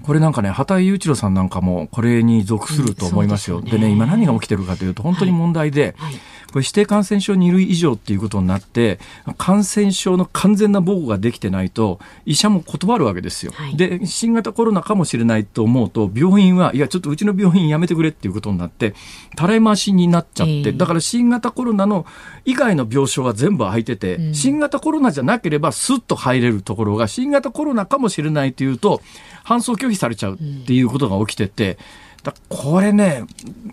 [0.02, 3.58] これなんかね、畑井雄一郎さんなんかもこれに属すると思いますよ。
[3.58, 6.12] うん、でね、今何が起きてるかというと本当に問題で、はい。
[6.12, 6.20] はい
[6.52, 8.98] これ指定感染症2類以上っていうことになって、
[9.36, 13.52] 感染症の完全な防護ができてないと、医者も断るわけですよ。
[13.54, 18.94] はい、で、新型コロナかもしれないと思うと、病院は、いや、ちょっとうちの病院やめてくれっていうことになって、
[19.36, 22.06] たらい回しになっちゃって、だから新型コロナの
[22.44, 29.02] 以外の病床は全部空いてて、うん、新型コロナじゃなければスッと入れるところが、新型コロナかもしれないというと、
[29.44, 31.78] 搬送拒否されちゃうっていうことが起きてて、
[32.26, 33.24] だこれね、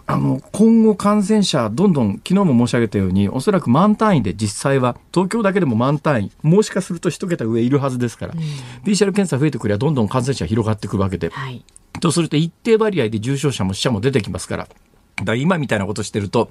[0.06, 8.40] あの、今後感染者、どんどん、昨日も申し上げたように、おそらく満単位で実際は、東京だけでも満単位、もしかすると一桁上いるはずですから、うん、
[8.84, 11.66] PCR 検査増えてくれば、どんどん感染者広がってくるわけで、はい、
[12.00, 14.68] とすると一定割合で重症者も死者も出てきますから、
[15.24, 16.50] だ今みたいなことしてると、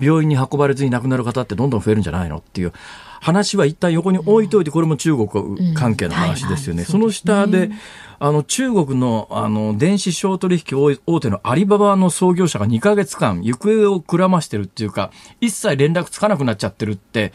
[0.00, 2.72] 病院に運ばれずに亡くなる方ってどんどん増えるんじゃないのっていう
[3.20, 6.84] 話は一旦横に置いといて、これも中国関係の話ですよね。
[6.84, 7.70] その下で、
[8.20, 17.32] あの、中国の、あの、電子商取引大手のアリババの創業者が2ヶ月間、行方をくらましてるっていうか、一切連絡つかなくなっちゃってるって、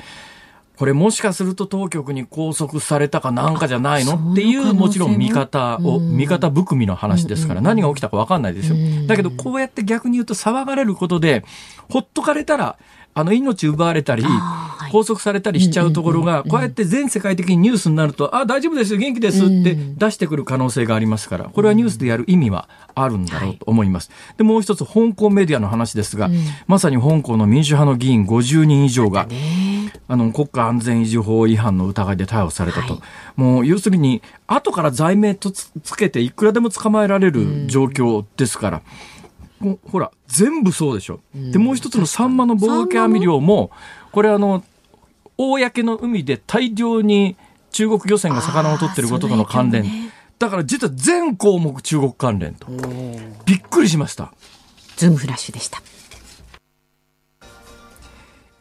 [0.77, 4.31] これもしかすると当局に拘束されたかなんかじゃないの？
[4.33, 4.89] っていうも？
[4.89, 9.07] ちろん見方を、見方含みの話ですから何が起きたか分かんないですよ。
[9.07, 11.45] だけどこうやって逆に言うと騒がれることで
[11.89, 12.77] ほっとかれたら
[13.13, 14.23] あの命奪われたり、
[14.91, 24.11] 拘束されたりしちゃうところが、こうやって全世界的にニュースになると、あ、大丈夫ですよ、元気ですって出してくる可能性がありますから、これはニュースでやる意味はあるんだろうと思います。
[24.37, 26.29] で、もう一つ、香港メディアの話ですが、
[26.67, 29.27] まさに香港の民主派の議員50人以上が、
[30.07, 33.01] あの、国家安全維持法違反の疑いで逮捕されたと。
[33.35, 38.81] もう、要するに、後から罪名とつけて、いくらでも捕まえられる状況ですから、
[39.89, 41.19] ほら、全部そうでしょ。
[41.33, 43.71] で、もう一つのサンマの棒受け網漁も、
[44.11, 44.63] これあの、
[45.37, 47.35] 公の海で大量に
[47.71, 49.83] 中国漁船が魚を取ってることとの関連。
[49.83, 52.67] ね、だから実は全項目中国関連と。
[53.45, 54.33] びっくりしました。
[54.95, 55.81] ズームフラッシュでした。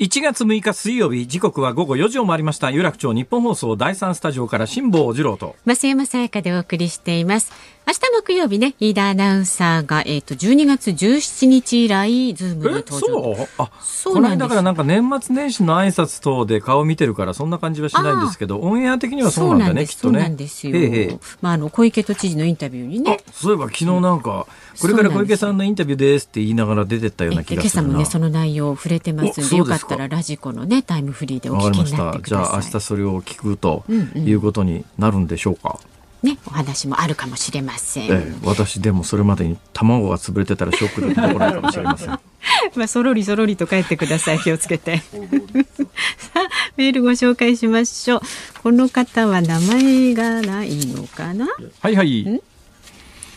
[0.03, 7.53] 1月6日水曜日時刻は午後4時を回りました有楽町日本放送第三スタジオから辛坊治郎と増山さやかでお送りしています
[7.85, 13.01] 明日木曜日ね、飯田アナウンサーが、えっ、ー、と、12月17日以来、ズームに登場。
[13.01, 13.49] そう？
[13.59, 14.38] あ、そうなんです。
[14.38, 20.21] だからなんか年末年始の挨拶等で顔見てるから、そんな感じはしないんですけど、オンエア的にはそうなんだね、きっとね。
[20.21, 20.77] そうなんですよ。
[20.77, 23.18] へへまあ、あの、小池都知事のインタビューにね。
[23.33, 24.47] そういえば昨日なんか、
[24.81, 27.88] これから小池さんのインタビューですって言いながら出てったような気がするな。
[27.88, 32.47] 今朝もね、その内容触れてますんで、よかったらラジコのね、タイムフリーでお聞きになってください。
[32.47, 35.61] じゃあ明日それを聞くということになるんでしょうか。
[35.64, 35.92] うんうん
[36.23, 42.09] ね、お話もあるかもしれません、ええ、私でもそれまでに卵が潰れてたらショックで出てこないかもしれません。
[42.77, 45.03] まあそろりそろりと帰ってください気をつけて。
[46.17, 48.21] さあメールご紹介しましょう。
[48.63, 51.49] この方は名前がないのかな？
[51.81, 52.41] はいはい。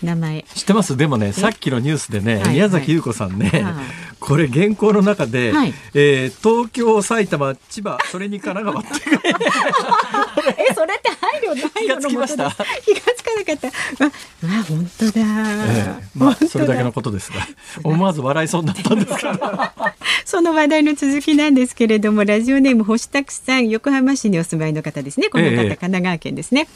[0.04, 0.46] 名前。
[0.54, 0.96] 知ってます？
[0.96, 3.64] でもねさっきのニュースでね、はい、宮崎優子さんね、はい、
[4.26, 9.06] これ原稿の中で、はい、えー、東京埼玉千葉それに神奈川って
[10.70, 12.50] えそれって配慮ない気がつきました？
[12.84, 13.58] 気がつかなかっ
[13.98, 14.06] た。
[14.06, 14.12] あ
[14.60, 17.48] あ本当だ、えー、まあそれだけのことですが。
[17.84, 19.74] 思わず笑いそうになったんですから
[20.26, 25.30] その話題の続きなんですけれどもラジオネーム星拓さん横浜市にお住まいの方ですね。
[25.30, 26.68] この方、えー、神奈川県ですね、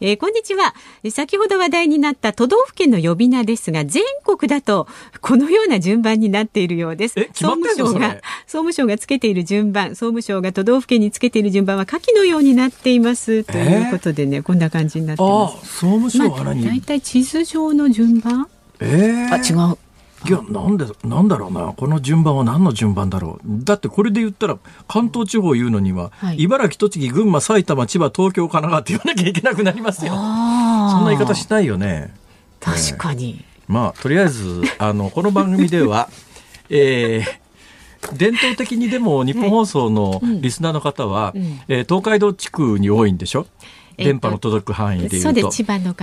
[0.00, 0.74] えー、こんにちは。
[1.10, 4.88] 先ほど話題になった都道府県の呼び名ですが全国だと
[5.20, 15.66] このような順番になっているようです総務省が総務省がつけている順番総務省が都道府県につけている順番は下記のようになっていますということでね、えー、こんな感じになってます。
[15.66, 18.48] 総務省は何、まあ、大体地図上の順番？
[18.80, 19.78] えー、あ違う。
[20.26, 21.74] いや、なんで、なんだろうな。
[21.76, 23.64] この順番は何の順番だろう。
[23.64, 30.12] だってこれで言ったら、関東地方言うのには、はい、茨城、栃木、群馬、埼玉、千葉、東京、神奈川って言わなきゃいけなくなりますよ。
[30.12, 32.12] そんな言い方しないよね。
[32.60, 33.44] 確かに。
[33.68, 36.08] まあ、とりあえず、あの、この番組では、
[36.70, 43.46] えー、伝統的にでも日本放送のリスナーの方は、はいうん、えー、東海道地区に多いんでしょ？
[43.96, 45.50] 電波の届く範囲でいうと。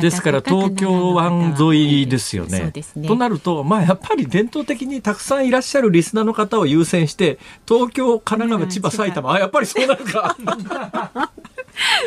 [0.02, 2.73] ですから東京湾沿いですよね。
[2.95, 3.08] ね。
[3.08, 10.36] となると、まあやっぱり伝統的にたくさんいらっしゃるリスナーの方を優先して、東京、神奈川、千葉、埼玉、あ、やっぱりそうなるか。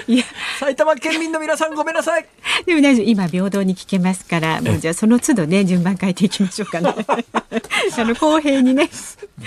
[0.07, 0.25] いや
[0.59, 2.27] 埼玉県民の皆さんごめんなさい。
[2.65, 6.95] でも大丈夫今平等に聞けますから、もうじゃあその都度ね順番変えていきましょうかね。
[7.99, 8.89] あの公平にね。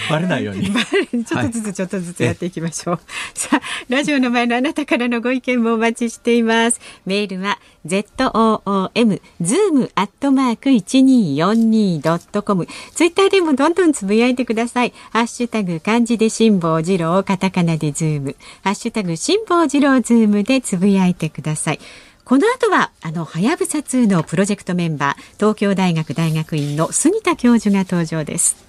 [0.09, 0.69] バレないように。
[1.25, 2.95] ちょっとずつちょっとずつやっていきましょう。
[2.95, 3.01] はい、
[3.33, 6.79] さあラジオの前のあなたからのご意見もお待ちしています。
[7.05, 12.67] メールは z o o m zoom アットマーク一二四二ドットコム。
[12.93, 14.93] ツイッターでもどんどんつぶやいてください。
[15.11, 18.35] ハッシュタグ漢字で辛坊治郎カタカナでズーム。
[18.63, 21.79] ハッシュタグ辛坊治郎ズームでつぶやいてください。
[22.25, 28.68] この後は、あの、はやぶさ2のプロジェクトメンバー、東京大学大学院の杉田教授が登場です。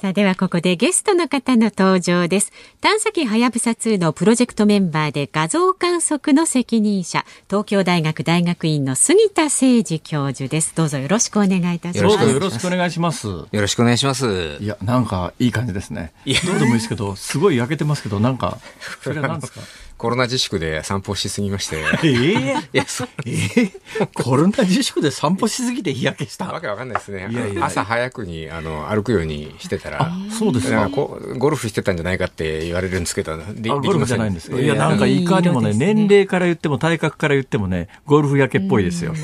[0.00, 2.52] さあではここでゲストの方の登場です。
[2.80, 10.72] 探査機はやぶさ2のプロジェクトメンバーで画像観測の責任者、東京大学大学院の杉田誠二教授です。
[10.76, 12.28] どうぞよろしくお願いいたします。
[12.28, 13.26] よろしくお願いします。
[13.26, 14.58] よろしくお願いします。
[14.60, 16.12] いや、なんかいい感じですね。
[16.46, 18.58] どうでもいいですけど、すごい焼けてますけど、なんか、
[19.02, 19.60] それは何ですか？
[19.98, 21.76] コロナ自粛で散歩しすぎまして。
[21.76, 23.72] えー、 いや、そえー、
[24.14, 26.46] コロナ自粛で散歩しすぎて日焼けした？
[26.46, 27.26] わけわかんないですね。
[27.30, 39.14] いやいや朝早くにあの歩くようにしてたら、そうですかこゴルフしてたんじゃないかって言われるんですけど、でゴルフじゃないんですいや、なんかいかにもね、年齢から言っても体格から言ってもね、ゴルフ焼けっぽいですよ。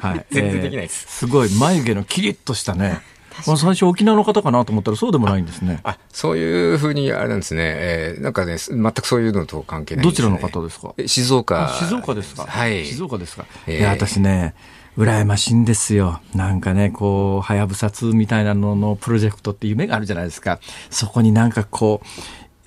[0.00, 0.26] はい。
[0.30, 1.06] 全然できないです。
[1.08, 3.00] すごい眉毛のキリッとしたね。
[3.46, 5.80] まあ、最初沖縄の方かなと思ったらそうでもないんですね。
[5.84, 7.62] あそういうふうにあれなんですね。
[7.64, 10.94] えー、なんかね、全くそういうのと関係ない、ね、どちらの方ですか？
[11.06, 11.68] 静岡。
[11.78, 12.44] 静岡ですか？
[12.44, 12.84] はい。
[12.84, 13.44] 静岡ですか？
[13.66, 14.54] えー、いや、私ね、
[14.96, 16.20] 羨ましいんですよ。
[16.34, 20.58] なんかね、こう、はやぶさ2みたいなののプロジェクトって夢があるじゃないですか。
[20.90, 22.02] そこになんかこ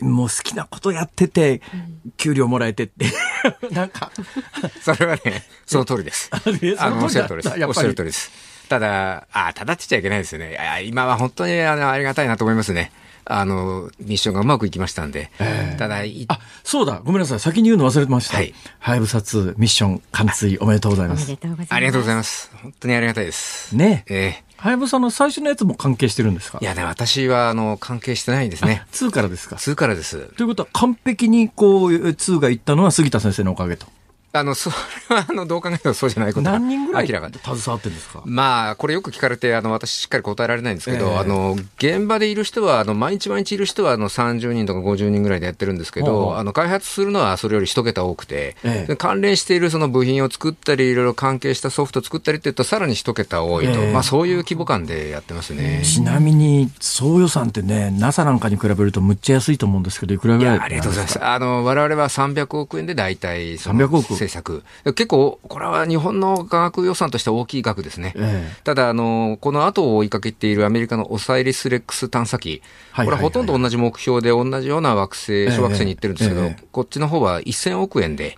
[0.01, 1.62] う、もう好きなことやってて、
[2.17, 3.05] 給料もらえてって。
[3.71, 4.12] なんか。
[4.81, 6.29] それはね、その通りです。
[6.79, 7.63] あの、おっしゃる通りです。
[7.65, 8.31] おっしゃる通りです。
[8.71, 10.57] ただ、あ、ただってちゃいけないですよね。
[10.86, 12.93] 今は本当にあのありがたいなと思いますね。
[13.25, 15.29] あの、ミッションがうまくいきましたんで。
[15.77, 15.97] ただ、
[16.29, 17.39] あ、そうだ、ごめんなさい。
[17.41, 18.38] 先に言うの忘れてました。
[18.38, 18.53] はい。
[18.79, 21.29] はやぶさ2ミッション完遂おめでとうございます。
[21.69, 22.49] ありがとうございます。
[22.63, 23.75] 本当にありがたいです。
[23.75, 24.41] ねえ。
[24.55, 26.60] はやぶさの最初のやつも関係してるんですか？
[26.62, 28.86] いやね、私は、あの、関係してないですね。
[28.93, 30.17] 2からですか ?2 からです。
[30.38, 33.88] ということは、完璧に、こう、2がいったのは杉田先生のおかげと。
[34.34, 34.76] あの、それ
[35.15, 37.34] は、あの、どう考えてもそうじゃないこと何人ぐらい明らかに。
[37.34, 38.22] 携わってるんですか？
[38.26, 55.82] まあ、これよく聞かれて、あの、私しっかり答えられないんですけど、えー、あの、現場でいる人は、あの、毎日毎日いる人は、あの、30人とか50人ぐらいでやってるんですけど、あの、開発するのはそれより一桁多くて、えー、関連しているその部品を作ったり、いろいろ関係したソフト作ったりっていうと、さらに一桁多いと、えー、まあ、そういう規模感でやってますね。
[55.84, 61.26] ちなみに、総予算ってね、NASA なんかに比べるとむっちゃ安いと思うんですけど、いくらぐらいありがとうございます。
[61.26, 64.20] あの、我々は300億円で大体、300億？
[64.25, 64.63] 政策。
[64.93, 68.13] 結構、これは日本の科学予算としては大きい額ですね。
[68.15, 72.62] えただ、あの、この後を追いかけているアメリカのオサイリス・レックス探査機、
[72.95, 78.38] これはほとんど同じ目標で同じような惑星、小惑星に行ってるんですけど、え、こっちの方は1000億円で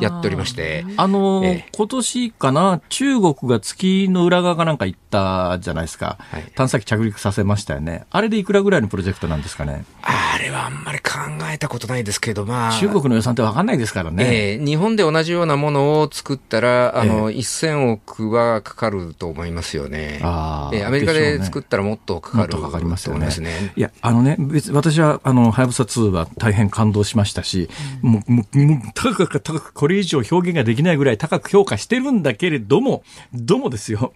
[0.00, 0.84] やっておりまして。
[0.96, 6.18] あの、今年かな、中国が月の裏側かなんか行ったじゃないですか。
[6.18, 8.04] はい、探査機着陸させましたよね。
[8.10, 9.84] あれでいくらぐらいのプロジェクトなんですかね？
[10.02, 11.18] あれはあんまり考
[11.52, 12.72] えたことないですけど、まあ。
[12.78, 14.52] 中国の予算って分かんないですからね。
[14.52, 20.20] えー、日本で同じようなものを作ったら、あの、えー、1000億はかかると思いますよね。
[20.22, 23.28] あえー、アメリカで作ったらもっとかかる、ね、かかりますよね。
[23.76, 27.68] いや、あのね、別私は、あの、はやぶさ2は大変感動しましたし、
[28.02, 34.12] うん、もう、もう、もう高く高く、これ以上表現ができないぐらい高く評価してるんだけれども、どうもですよ。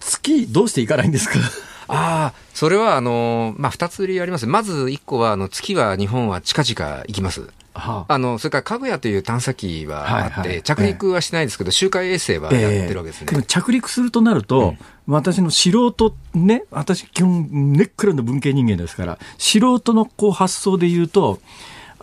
[0.00, 1.38] 月、どうしていかないんですか？
[1.88, 4.46] ああ、それは、あの、まあ、二つ理由あります。
[4.46, 7.48] まず一個は、あの、月は日本は近々行きます。
[7.78, 14.60] はあ、あのそれからかぐやという探査機はあって、はいはい、着陸はしないですけど、周回衛星はやってるわけですね、着陸するとなると、
[15.06, 21.40] うん、私の素人ね、私、基本、根っからの文系人間ですから、素人のこう発想で言うと、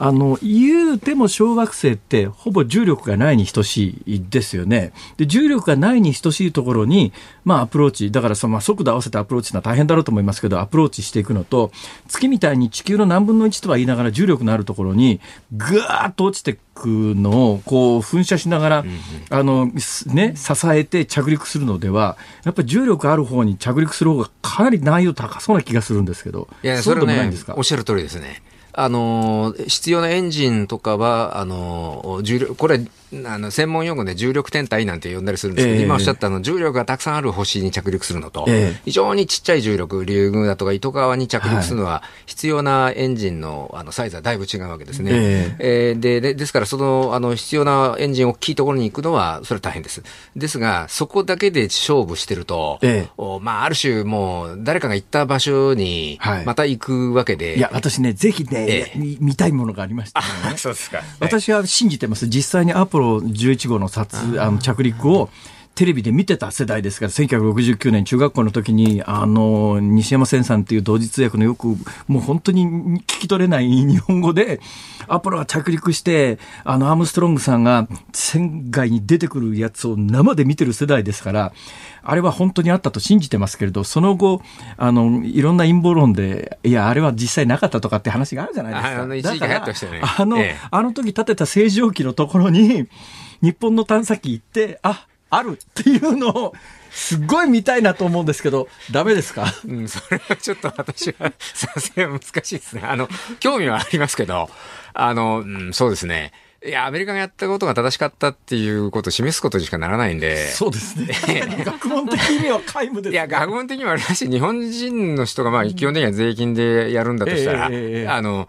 [0.04, 4.92] あの、言うても小惑星ってほぼ重力がないに等しいですよね。
[5.16, 7.14] で、重力がないに等しいところに、
[7.46, 11.72] まあアプローチ、だからその、まあ、速度合わせてアプローチするのは大変だろうと思いますけど、アプローチしていくのと、
[12.10, 15.22] 月みたいに地球の何分の1とは言いながら重力のあるところに、
[15.54, 18.96] ぐーっと落ちてくのを、こう、噴射しながら、うんうん、
[19.30, 19.68] あの、
[20.08, 26.50] ね、支えて着陸するのでは、やっぱり重力ある方に着陸する方がかなり難易度高そうな気がするんですけど。
[26.62, 28.42] いや、それはね、おっしゃる通りですね。
[28.74, 32.80] あの、必要なエンジンとかは、あの、重量、これ、
[33.26, 45.12] あの専門用語で重力天体なんて呼んだりするんですけど、えー、今おっしゃったあの重力がたくさんある星に着陸するのと、えー、非常にちっちゃい重力、竜宮だとか糸川に着陸するのは、必要なエンジンのあのサイズはだいぶ違うわけですね。
[45.14, 50.04] えー、えー、ででですから、そのあの必要なエンジン大きいところに行くのは、それは大変です。
[50.36, 57.50] ですが、そこだけで勝負してると、えー、まあ、ある種、もう誰かが行った場所にまた行くわけで。
[57.50, 62.28] はい、いや、私ね、ぜひね、えー、見たいものがありました、ね、そうですか、私は信じてます。
[62.28, 65.30] 実際にアポロ11号の撮あの着陸を
[65.76, 71.68] テレビで見てた世代ですから、1969年中学校の時に、あの、西山千さんっていう同時通訳のよく、
[72.08, 74.62] もう本当に聞き取れない日本語で、
[75.08, 81.54] アポロが着陸して、あの、アームストロングさんが船外に出てくるやつを生で見てる世代ですから、
[82.04, 84.42] あれは本当にあったと信じてますけれど、その後、
[84.78, 89.02] あの、いろんな陰謀論で、いや、あれは実際なかったとかって話があるじゃないですか。
[89.04, 90.02] あの、一時期流行ってましたね。
[90.02, 92.88] あの、ええ、あの時建てた正常期のところに、
[93.42, 96.54] 日本の探査機行って、あ、あるっていうのを、
[96.92, 99.46] すっごい見たいなと思うんですけど、ダメですか？
[99.68, 102.84] うん、それはちょっと私は、さすが難しいですね。
[102.84, 104.48] あの、興味はありますけど、
[104.94, 106.34] あの、うん、そうですね。
[106.66, 110.48] いや、アメリカがやったことが正しかったっていうことを示すことにしかならないんで。
[110.48, 111.08] そうですね。
[111.66, 118.48] 学問的には皆無です、ね、いや、学問的にはありますし、日本人の人がまあ、基本的には税金でやるんだとしたら、えー、あの、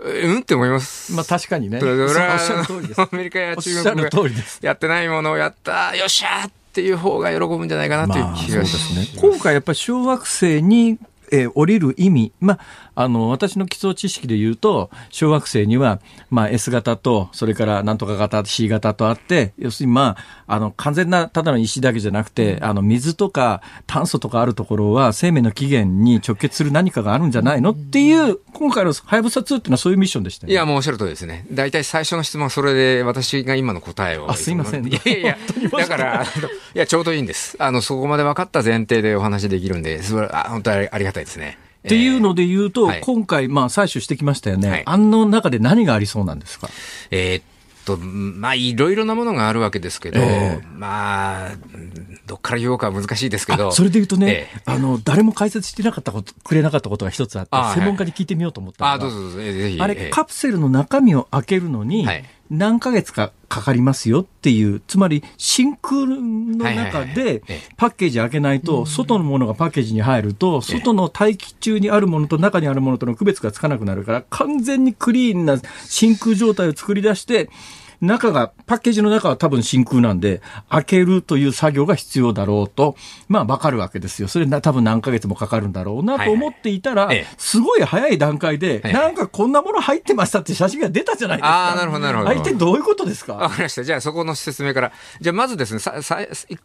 [0.00, 1.12] うんって思います。
[1.12, 1.80] まあ確かにね。
[1.80, 2.38] それは
[2.96, 4.10] アメリカや中国が
[4.62, 8.94] やってないものをやった、よっしゃっていう方が喜ぶんじゃないかなという気がします。
[8.94, 9.20] まあ、すね。
[9.20, 10.98] 今回やっぱり小惑星に
[11.32, 12.58] えー、降りる意味、まあ、
[12.94, 27.70] あの、私の基礎知識で言うと、小惑星には、まあ、S 型と、それからなんとか型、C 型とあって、要するにまあ、あの、完全な、ただの石だけじゃなくて、あの、水とか炭素とかあるところは、生命の起源に直結する何かがあるんじゃないの？
[27.70, 31.46] っていう、今回のはやぶさ2っていうのはそういうミッションでした、ね、いや、もうおっしゃるとりですね。
[31.52, 34.30] 大体最初の質問はそれで、私が今の答えを。
[34.30, 34.86] あ、すいません。
[34.86, 35.38] いやいや、
[35.70, 36.24] だから、
[36.74, 37.56] いや、ちょうどいいんです。
[37.58, 41.58] あの、そこまで分かった前提でお話できるんで、すあ本当にありがたいですね。
[41.86, 46.68] っていうので言うと、はい、今回、まあ、採取してきましたよね、はい、案の中で何がありそうなんですか？
[47.10, 47.42] えー
[47.86, 51.50] と、まあ、いろいろなものがあるわけですけど、えー、まあ、
[52.26, 53.72] どっから言おうか難しいですけど。
[53.72, 59.80] それで言うとね、えー、あの、誰も解説してなかったこと、くれなかったことが一つあって、専門家に聞いてみようと思ったのが、あ、どうぞどうぞ、ぜひ。
[59.80, 67.42] あれ、カプセルの中身を開けるのに、はい何ヶ月かかかりますよっていう、つまり真空の中で
[67.76, 77.50] パッケージ開けないと、外のものがパッケージに入ると、外の大気中にあるものと中にあるものとの区別がつかなくなるから、完全にクリーンな真空状態を作り出して、
[78.00, 82.96] 中が、パッケージの中は多分真空なんで、開けるという作業が必要だろうと、
[83.28, 84.28] まあわかるわけですよ。
[84.28, 91.48] それな多分何ヶ月もかかるんだろうなと思っていたら、はいはい、すごい早い段階で、はいはい、なんかこんなもの入ってましたって写真が出たじゃないですか。
[91.48, 92.30] ああ、なるほど、なるほど。
[92.30, 93.34] 相手どういうことですか？
[93.34, 93.84] わかりました。
[93.84, 94.92] じゃあそこの説明から。
[95.20, 96.18] じゃあまずですね、ささ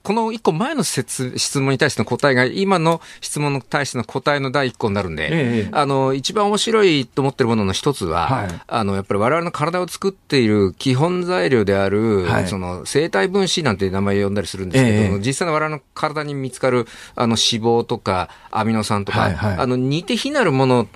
[0.04, 5.30] この一個前の説質問に対しての答えが、今の質問に対しての答えの第一個になるんで、え
[5.66, 20.88] え、あの、一番面白いと思ってるものの一つは、はい、あの、やっぱり我々の体を作っている基本原材料である、はい、その生体分子なんて名前呼んだりするんですけど、えー、実際の我々の体に見つかるあの脂肪とかアミノ酸とか、はいはい、あの似て非なるもの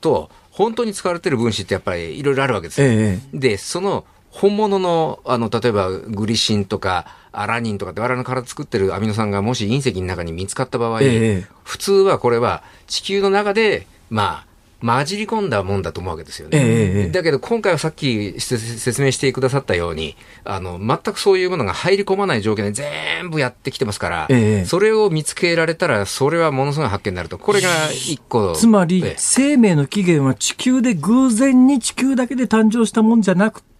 [0.00, 2.86] と、本当に使われてる分子ってやっぱりいろいろあるわけですよ。
[2.88, 14.46] えー、で、その本物の、あの、例えばグリシンとか、アラニンとかって我々の体作ってるアミノ酸がもし隕石の中に見つかった場合、えー、普通はこれは地球の中で、まあ、
[14.86, 16.58] 混じり込んだもんだと思うわけですよね。
[16.62, 27.38] えー、だけど今回はさっき説明してくださったように、あの、全くそういうものが入り込まない状況で全部やってきてますから、えー、それを見つけられたら、それはものすごい発見になると。
[27.38, 28.52] これが一個。
[28.52, 33.75] つまり、生命の起源は地球で偶然に地球だけで誕生したもんじゃなくて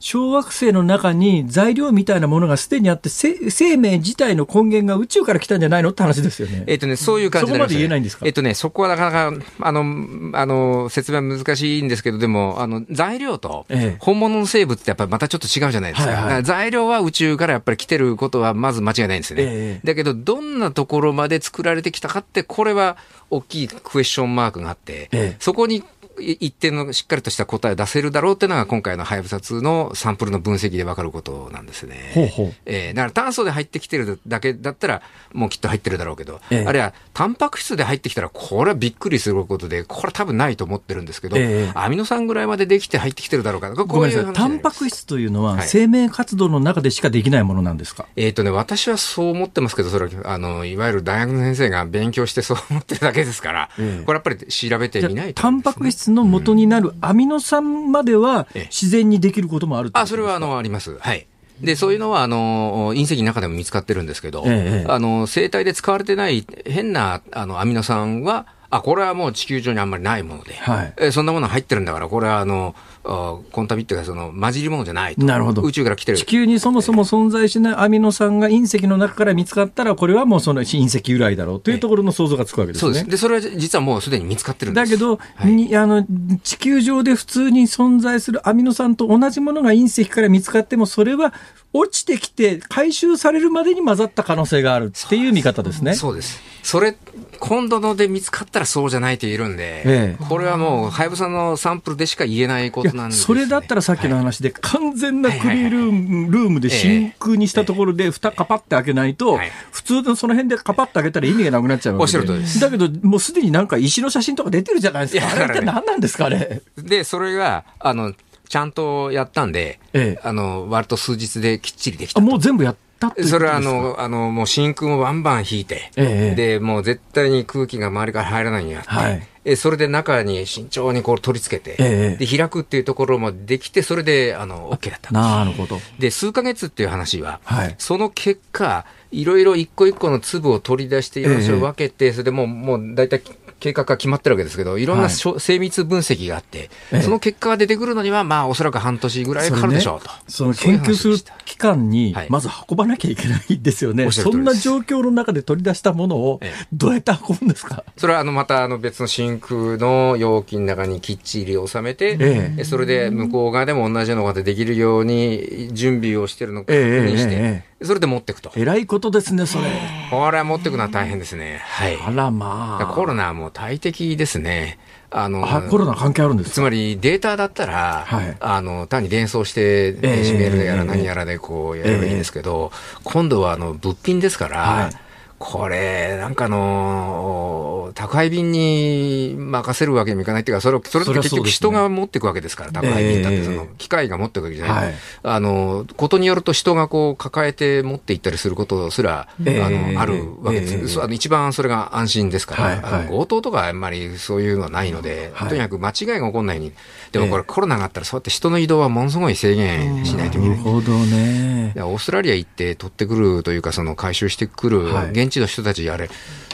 [0.00, 6.64] 小惑星の中に材料みたいなものがすでにあって生命自体の根源が宇宙から来たんじゃないのって話ですよね。
[6.66, 8.26] えっ、とね、そういう感じで、ね、そこまで言えないんですか？
[8.26, 9.84] えっ、とね、そこはなかなか、あの、
[10.32, 13.66] あの、説明難しいんですけど、でも、あの、材料と
[13.98, 16.12] 本物の生物ってやっぱりまたちょっと違うじゃないですか。
[16.12, 19.44] はいはい、材料は宇宙からやっぱり来てることはまず間違いないんですよね。
[19.46, 22.96] えー、だけど、どんなところまで作られてきたかって、これは
[23.30, 25.82] 大きいクエスチョンマークがあって、えー、そこに
[26.20, 32.12] 一定のしっかりとした答えを出せるだろうっていうのが今回のはやぶさ2のサンプルの分析で分かることなんですね。
[32.14, 32.54] ほうほう。
[32.66, 35.02] えー、だから炭素で入ってきてるだけだったら
[35.32, 60.96] もうきっと入ってるだろうけど、ええ、あるいはタンパク質で入ってきたらこれはびっくりすることでこれは多分ないと思ってるんですけど、え、アミノ酸ぐらいまでできて入ってきてるだろうかこういうタンパク質というのは生命活動の中でしかできないものなんですか、はい、えっ、ー、とね私はそう思ってますけどそれはあのいわゆる大学の先生が勉強してそう思ってるだけですから、これやっぱり調べてみないと、ね、タンパク質の元になるアミノ酸までは自然にできることもあるあ、それはあの、あります。
[60.98, 61.26] はい。
[61.60, 75.24] で、そういうのは、あの、隕石の中でも見つかってるんですけど、ええ、あの、生体で使われてない変な、あの、アミノ酸は、あ、これはもう地球上にあんまりないもので、はい、えそんなもの入ってるんだから、これはあの、コンタビっていうか、その混じり物じゃないと。
[75.24, 75.62] なるほど。
[75.62, 76.18] 宇宙から来てる。
[76.18, 82.88] 地球にそもそも存在しないアミノ酸が隕石の中から見つかったら、これはもうその隕石由来だろうというところの想像がつくわけですね。
[82.88, 83.10] そうです。
[83.10, 86.06] で、それは実はもうすでに見つかってるんですだけど、はい、あの、
[86.44, 91.34] 地球上で普通に存在するアミノ酸と同じものが隕石から見つかっても、それは
[91.72, 95.94] 落ちてきて回収されるまでに混ざった可能性があるっていう見方ですね。
[95.94, 96.40] そうです。
[96.62, 96.96] それ、
[97.38, 109.38] 今度ので見つかったらそうじゃないと言えるんで、ええ、これはもう、はやぶさのサンプルでしか言えないことなんです、ね、それだったらさっきの話で、完全なクリールームで真空にしたところで、蓋カパって開けないと、
[109.70, 112.26] 普通のその辺でカパって開けたら意味がなくなっちゃうわけで。
[112.60, 115.32] だけど、もうすでになんか石の写真とか出てるじゃないですか。
[115.32, 116.60] あれって何なんですかね。
[116.76, 118.12] で、それが、あの、
[118.48, 122.20] ちゃんとやったんで、ええ、あの、割と数日できっちりできた。
[122.20, 135.80] もう全部やったってそれはあの、あの、もう真空もバンバン引いて、ええ、で、もう絶対に空気が周りから入らないようにやって、はい、えそれで中に慎重にこう取り付けて、えで開くっていうところもできて、それであの OK だったなるほど。
[135.98, 143.20] で数か月っていう話は、はい、その結果、いろいろ一個一個の粒を取り出して、用紙を分けて、それでもう、もう大体
[143.62, 146.68] 計画が決まってるわけですけど、いろんな、はい、精密分析があって、
[147.00, 150.10] その結果が出てくるのには、まあ、おそらく半年ぐらいかかるでしょうと。
[150.26, 154.02] そ、ね,、の研究する期間に、まず運ばなきゃいけないんですよね。
[154.02, 156.40] はい、そんな状況の中で取り出したものを、
[156.72, 168.52] どうやって運ぶんですか、それはあのまたあの別の真空の容器の中にきっちり収めて、ええ、それで向こう側でも同じようなことができるように準備をしてるのを確認して、えそれで持っていくと。
[168.56, 169.64] えらいことですね、それ。
[170.10, 171.60] これは持っていくのは大変ですね。
[171.64, 171.96] はい。
[171.96, 172.86] あらまあ。
[172.86, 174.78] コロナはもう大敵ですね。
[175.14, 185.11] あのコロナ関係あるんですつまりデータだったら、はい、あの単に連想して、電子メールやら何やらでこうやればいいんですけど、えー、今度はあの物品ですから、はい
[185.42, 201.02] これ、なんかの、宅配便に任せるわけにもいかないっていうか、それそれって結局人が持っていくわけですから、宅配便だって、その機械が持っていくわけじゃない、あの、ことによると人がこう抱えて持っていったりすることすら、あの、あるわけです。
[201.02, 206.72] あの一番それが安心ですから、強盗とかあんまりそういうのはないので、とにかく間違いが起こらないように。
[207.10, 210.58] でもこれコロナがあったらそうやって人の移動はものすごい制限しないといけない。
[210.58, 211.74] なるほどね。
[211.76, 216.10] オーストラリア行って取ってくるというか、その回収してくる現地の人たち、あれ、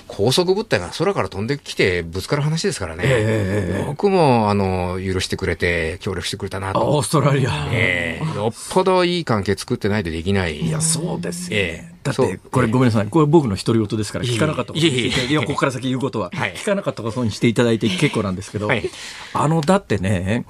[0.07, 3.03] 高速物体が空から飛んできてぶつかる話ですからね。
[3.05, 6.81] えー、僕も、あの、許してくれて、協力してくれたなと。
[6.81, 7.69] オーストラリア。
[7.71, 8.25] ええ。
[8.25, 10.61] ー、よっぽどいい関係作ってないとできない。
[10.61, 13.07] いや、そうですよ、えー、だって、これごめんなさい。
[13.07, 14.85] これ僕の独り言ですから、聞かなかったこと。
[14.85, 18.91] いいや、ここから先言うことは、聞かなかったことにしていただいて結構なんですけど、はい、
[19.35, 20.47] あの、だってね、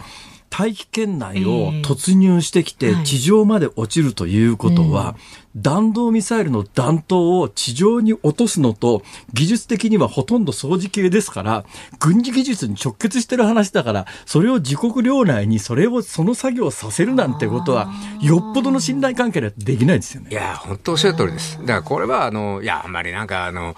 [0.51, 5.17] 大気圏内を突入してきて、地上まで落ちるということは、
[5.63, 9.03] 弾道ミサイルの弾頭を地上に落とすのと、
[9.33, 11.65] 技術的にはほとんど相似系ですから、
[11.99, 17.91] 軍事技術に直結してる話だから、それを自国領内にそれを、その作業をさせるなんてことは、
[18.21, 20.29] よっぽどの信頼関係でできないですよね。
[20.31, 21.59] いや、本当おっしゃる通りです。
[21.61, 23.77] だからこれは、あの、いや、あんまりなんか、あの、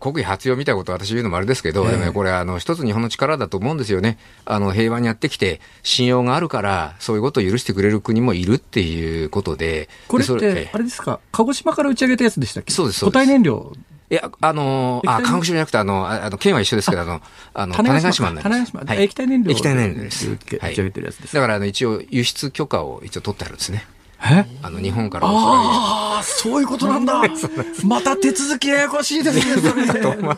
[0.00, 4.18] 国威発揚みたいなこと私言うのもあれですけど、えー、でもね、これ、あの、一つ日本の力だと思うんですよね。
[4.44, 9.88] あの、平和にやってきて、信用があるから、そういうことを許してくれる国もいるっていうことで。
[10.08, 12.72] これって、あれですか、鹿児島から打ち上げたやつでしたっけ？
[12.72, 13.72] そうです、固体燃料。
[14.10, 17.20] いや、あのー、あ、鹿児島じゃなくて、あの、あの、県は一緒ですけど、あの、
[17.52, 18.74] あの、種子島になります。
[18.74, 19.50] はい、液体燃料。
[19.50, 20.30] 液体燃料です。
[20.30, 21.34] 打ち上げてるやつです。
[21.34, 23.86] だから、あの、一応、輸出許可を一応取ってあるんですね。
[24.22, 24.44] え？
[24.62, 27.22] あの日本からああそういうことなんだ。
[27.84, 30.36] また手続きややこしいですねそれ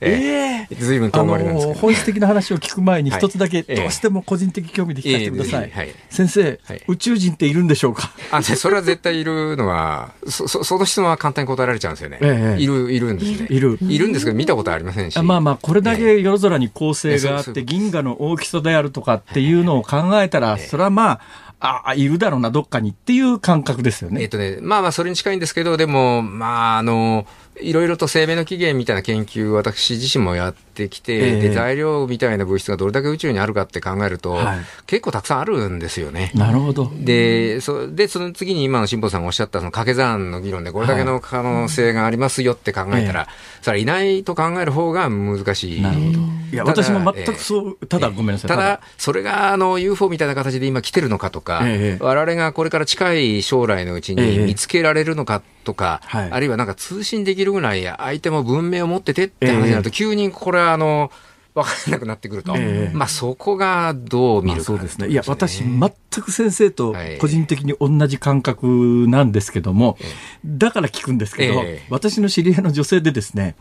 [0.00, 0.74] ええ。
[0.74, 8.10] ー、随分遠回りなんです本質的な話を聞く前に一つだけどうしても個人的興味で聞かせてください、はい、先生、はい、宇宙人っているんでしょうか？
[8.30, 13.46] あそれは絶対いるのはそそその質問は簡単に答えられちゃうんですよね、ええ、いるいるんですね。
[13.50, 13.78] いる。
[13.80, 15.22] いるんですけど見たことありませんし。
[15.22, 21.20] まあまあこれだけ夜空に恒星があって、銀河の大きさであるとかっていうのを考えたら、それはまあ
[21.58, 24.22] ああ、いるだろうな、どっかにっていう感覚ですよね。
[24.22, 27.26] えっ、とね、まあまあ、それに近いんですけど、でも、まあ、あの、
[27.60, 36.30] いろいろと生命の起源みたいな研究、私自身もやってきて、えー、で材料みたいな物質がどれだけ宇宙にあるかって考えると、はい、結構たくさんあるんですよね。
[36.34, 36.92] なるほど。
[36.94, 43.28] で、そでその次に今の辛坊さんがおっしゃったその掛け算の議論で、これだけの可能性がありますよって考えたら、はい、
[43.62, 45.82] それはいないと考える方が難しい。
[45.82, 46.18] なるほど。
[46.52, 48.48] いや、私も全くそう、ただごめんなさい。
[48.48, 61.10] ただ、それがあの UFO みたいな形で今来てるのかとか、えー、我々がこれから近い将来のうちに見つけられるのかとか、えー、あるいはなんか通信できるぐらい相手も文明を持っててって話になると、急にこれはあの、
[61.54, 65.08] 分からなくなってくると、えー、まあそこがどう見るか、ね、そうですね。
[65.08, 65.90] いや、私、全
[66.22, 69.96] く先生と個人的に同じ感覚なんですけども、はい、
[70.44, 73.56] だから聞くんですけど、えー、私の知り合いの女性でですね、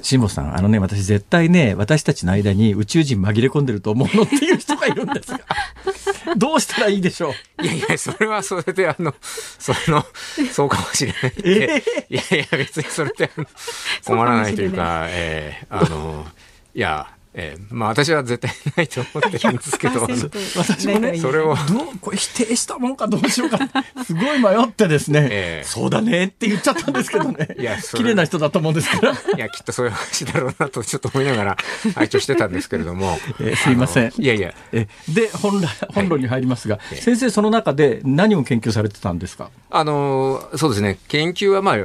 [0.00, 5.40] 辛坊さん、あのね、私絶対ね、私たちの間に宇宙人紛れ込んでると思うのっていう人がいるんですが、
[6.36, 7.62] どうしたらいいでしょう？
[7.62, 10.02] いやいや、それはそれで、あの、 その、
[10.50, 11.32] そうかもしれない。
[11.44, 13.30] えー、いやいや、別にそれで
[14.06, 16.26] 困らないというか、ええー、あの、
[16.74, 17.06] いや、
[17.36, 20.06] えー、まあ私は絶対ないと思ってるんですけど、
[20.56, 21.56] 私もね、それを。
[21.68, 23.58] どう、これ否定したもんかどうしようか、
[24.06, 27.56] すごい迷ってですね、えー、そうだねって言っちゃったんですけどね。
[27.58, 29.12] いや、綺麗な人だと思うんですから。
[29.12, 31.56] いや、きっとそういう話だろうなとちょっと思いながら
[31.96, 33.18] 拝聴してたんですけれども。
[33.40, 34.12] えー、すいません。
[34.16, 34.54] いやいや。
[34.72, 39.50] えで、本来、本論に入りますが、はい、先生その中で何を研究されてたんですか？
[39.70, 41.76] あの、そうですね、研究はまあ、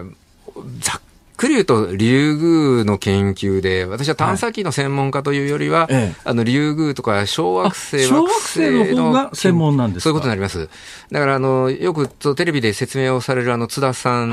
[0.79, 1.01] ざっ
[1.39, 10.69] くり言うと、竜宮の研究で、私は探査機の専門家というよりは、はい、あの、竜宮とか小惑星、小惑星の方が専門なんですそういうことになります。
[11.11, 14.31] だから、あの、よくテレビで説明をされるあの、津田さん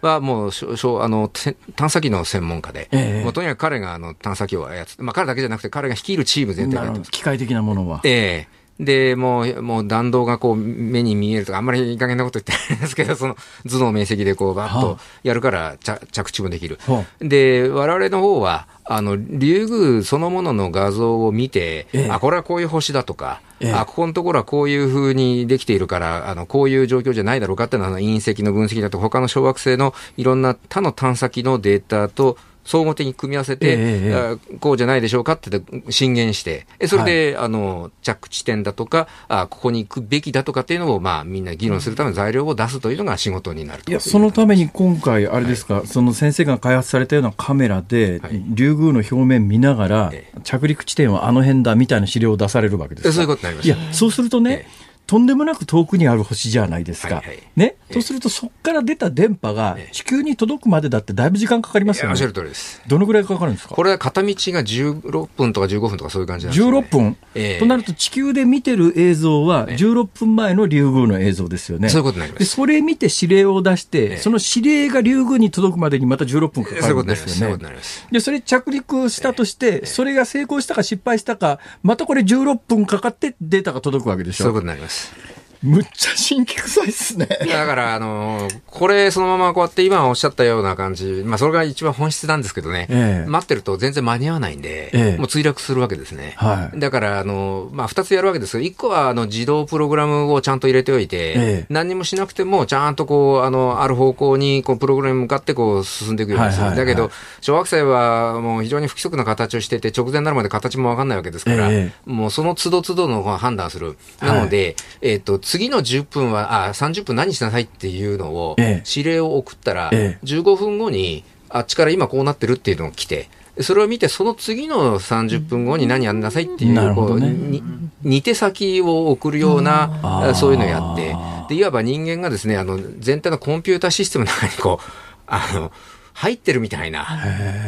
[0.00, 1.30] はもう、あの、
[1.76, 8.00] 探査機の専門家で、ええ、もうとにかく彼があの、探査機を操って、まあ彼だけじゃなくて彼が率いるチーム全体が機械的なものは。
[8.02, 13.36] ええで、もう、もう弾道がこう目に見えるとか、あんまりいい加減なこと言ってないんですけど、その
[13.68, 16.78] 頭脳明晰でこうバッとやるから着地もできる。
[16.86, 32.36] はあ、で、我々の方は、あの、竜宮そのものの画像を見て、ええ、あ、これはこういう星だとか、え、あ、ここのところはこういうふうにできているから、あの、こういう状況じゃないだろうかっていうのは、隕石の分析だと、他の小惑星のいろんな他の探査機のデータと、
[32.66, 50.12] 総合的に組み合わせて、えー、こうじゃないでしょうかって進言して、それで、はい、あの着地点だとかあ、ここに行くべきだとかっていうのを、まあ、みんな議論するための材料を出すというのが仕事になるいやそのために今回、あれですか、はい、その先生が開発されたようなカメラで、はい、竜宮の表面見ながら、
[50.42, 54.66] 着陸地点はあの辺だみたいな資料を出されるわけですそういうことになります、いやそうするとね、
[55.06, 57.16] とんでもなく遠くにある星じゃないですか。
[57.16, 62.12] はいはい、ね、そうすると、そこから出た電波が地球に届くまでだってだいぶ時間かかりますよね。
[62.12, 62.82] おっしゃる通りです。
[62.86, 63.74] どのぐらいかかるんですか？
[63.74, 66.70] これは片道が16分とか15分とかそういう感じなんですね。
[66.70, 71.88] 16分、えー、となると地球で見てる映像は16分前の竜宮の映像ですよね。
[71.88, 72.40] そういうことになります。
[72.40, 77.32] で、それ見て指令を出して、その指令が竜宮に届くまでにまた16分かかるんですよね。
[77.32, 78.06] そういうことになります。
[78.10, 84.44] で、それ着陸したとして、それが成功したか失敗したか、またこれ16分かかってデータが届くわけでしょ。
[84.44, 84.95] そういうことになります。
[84.96, 85.35] Thanks.
[85.62, 87.26] むっちゃ新規臭いっすね。
[87.26, 96.34] だから、あのー、これそのままこうやって今おっしゃったような感じ、まあそれが一番本質なんですけどね、ええ、待ってると全然間に合わないんで、ええ、もう墜落するわけですね。
[96.36, 106.74] はい、だから、あのー、まあ二つやるわけですけど、一個はあの自動プログラムをちゃんと入れておいて、え、何にもしなくてもちゃんとこう、あの、ある方向にこうプログラムに向かってこう進んでいくようにする。
[106.74, 111.70] だけど、小惑星はもう非常に不規則な形をしてて、直前になるまで形もわかんないわけですから、
[112.04, 113.96] もうその都度都度の判断する。
[114.20, 123.28] なので、はい、えっ、と、次の10分は、あ、30分何しなさいっていうのを、指令を送ったら、15分後に、あっちから今こうなってるっていうのが来て、
[123.60, 127.62] それを見て、その次の30分後に何やんなさいっていう、こう、ね、
[128.02, 131.14] 似手先を送るような、そういうのをやって、
[131.48, 134.90] で、いわば人間がですね、あの、全体のコンピューターシステムの中にこう、
[135.28, 135.70] あの、
[136.16, 137.04] 入ってるみたいな。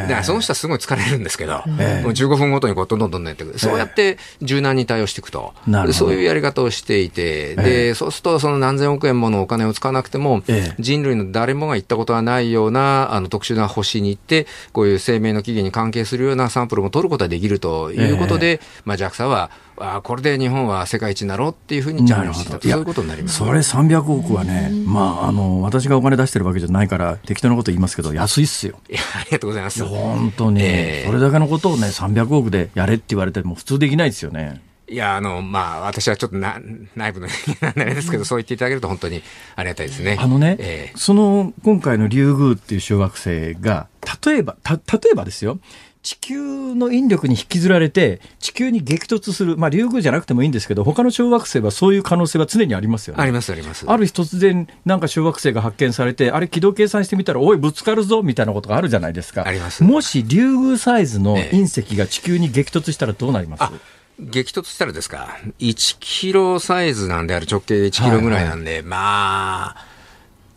[0.01, 3.59] だからその人はすごい疲れるんですけど、もう15分ごとにこうどんどんどんどんやっていく。
[3.59, 5.53] そうやって柔軟に対応していくと。
[5.93, 10.43] そういうやり方をしていて、で、そうするとその何千億円ものお金を使わなくても、
[10.79, 19.51] 人類の誰もが行ったことはないようなあの特殊な星に行って、こういう生命の起源に関係するようなサンプルも取ることができるということで、まあ JAXA は
[19.81, 28.79] あこれで日本は世界一になろうっていうふうにチャレンジしたそういうことになります、それ300億はね、まあ、あの私がお金出してるわけじゃないから適当なこと言いますけど安いっすよ。
[28.89, 29.85] いやありがとうございます。
[29.85, 34.63] 本当に、えー、それだけのことをね300億でやれって言われても普通できないですよね。
[34.91, 36.59] いや、あの、まあ、私はちょっとな
[36.97, 39.23] 内部の人間なんですけど、そう言っていただけると本当に
[39.55, 40.17] ありがたいですね。
[40.19, 43.89] あのね、えー、その、今回のリュウグウっていう小惑星が、
[44.25, 44.81] 例えば、た、例
[45.13, 45.59] えばですよ、
[46.03, 53.23] 地球の引力に引きずられて、地球に激突する、まあ、竜宮じゃなくてもいいんですけど、他の小惑星はそういう可能性は常にありますよね。
[53.23, 53.85] あります、あります。
[53.89, 59.47] ある日突然、なんか小惑星が発見されて、あれ、軌道計算してみたら、おい、ぶつかるぞみたいなことがあるじゃないですか。
[59.47, 59.83] あります。
[59.83, 63.77] もし、竜宮サイズの隕石が地球に激突したらどうなります、え
[64.21, 69.99] え、激突したらですか、1キロサイズなんである直径1キロぐらいなんで、はいはい、まあ、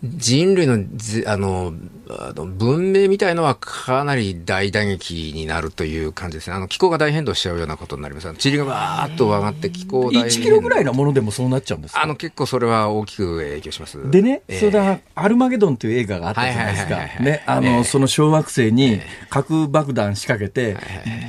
[0.03, 0.83] 人類の
[1.27, 1.73] あの
[2.19, 6.55] あの文明みたいのはかなり大打撃になるという感じですね。
[6.55, 8.27] あの気候が大変動しちゃうようなことになります。
[8.27, 14.11] 塵がわーっと上がって気候大1キロぐらいのものでもそうなっちゃうんですあの結構それは大きく影響します。
[14.11, 16.95] でね、えー、それだアルマゲドンという映画があったじゃないですか。
[17.23, 18.99] ね、あの、えー、その小惑星に
[19.29, 20.77] 核爆弾仕掛けて、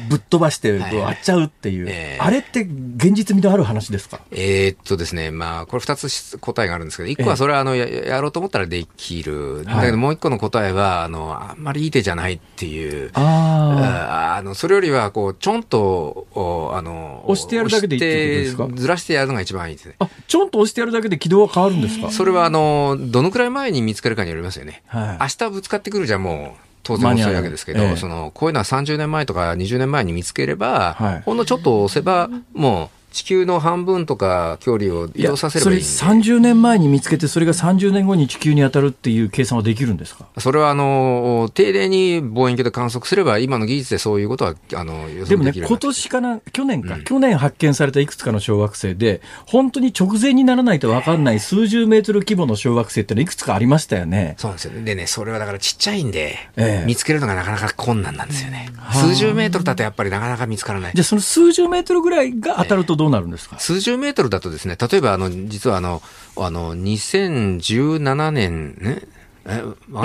[0.08, 4.20] ぶっ飛ばして割っちゃうっていう、えー、あれって現実味のある話ですか？
[4.30, 9.64] えー、っとですね、まあこれ二つ答えがあるんですけど、一個はそれはあのややろうと思ったらできる。
[9.64, 13.10] だけどもう一個の答えは、あの、あんまりいい手じゃないっていう。
[13.14, 18.68] ああの、それよりは、こう、ちょんと、おあの、押してやるだけでいいですか？
[18.74, 19.94] ずらしてやるのが一番いいですね。
[19.98, 22.10] あ、ちょんと押してやるだけで軌道は変わるんですか？
[22.10, 24.82] それは、あの、どのくらい前に見つかるかによりますよね。
[24.86, 40.26] はい、明日ぶつかってくるじゃもう、当然遅いわけですけど、ええ、その、こういうのは30年前とか20年前に見つければ、はい、ほんのちょっと押せば、もう、地球の半分とか距離を移動させればいいいそれ30年前に見つけて、それが30年後に地球に当たるっていう計算はできるんですか？
[40.38, 54.34] それはあの定例に望遠鏡で観測すれば、今の技術でそういうことはあの予でもね、今年かな、去年か、うん、去年発見されたいくつかの小惑星で、本当に直前にならないと分かんない数十メートル規模の小惑星ってのいくつかありましたよね。
[54.38, 54.82] そうなんですよ。
[54.82, 58.70] でね、それはだからちっちゃいんで、ええ、見つけるのがなかなか困難なんですよね。
[58.92, 60.92] 数十メートルだとやっぱりなかなか見つからない。
[60.94, 66.00] じゃあ、その数十メートルぐらいが当たるとどうなるんですか、え十メートルだとですね、例えばあの、実はあの、
[66.36, 69.02] あの、2017年ね、
[69.44, 69.60] え、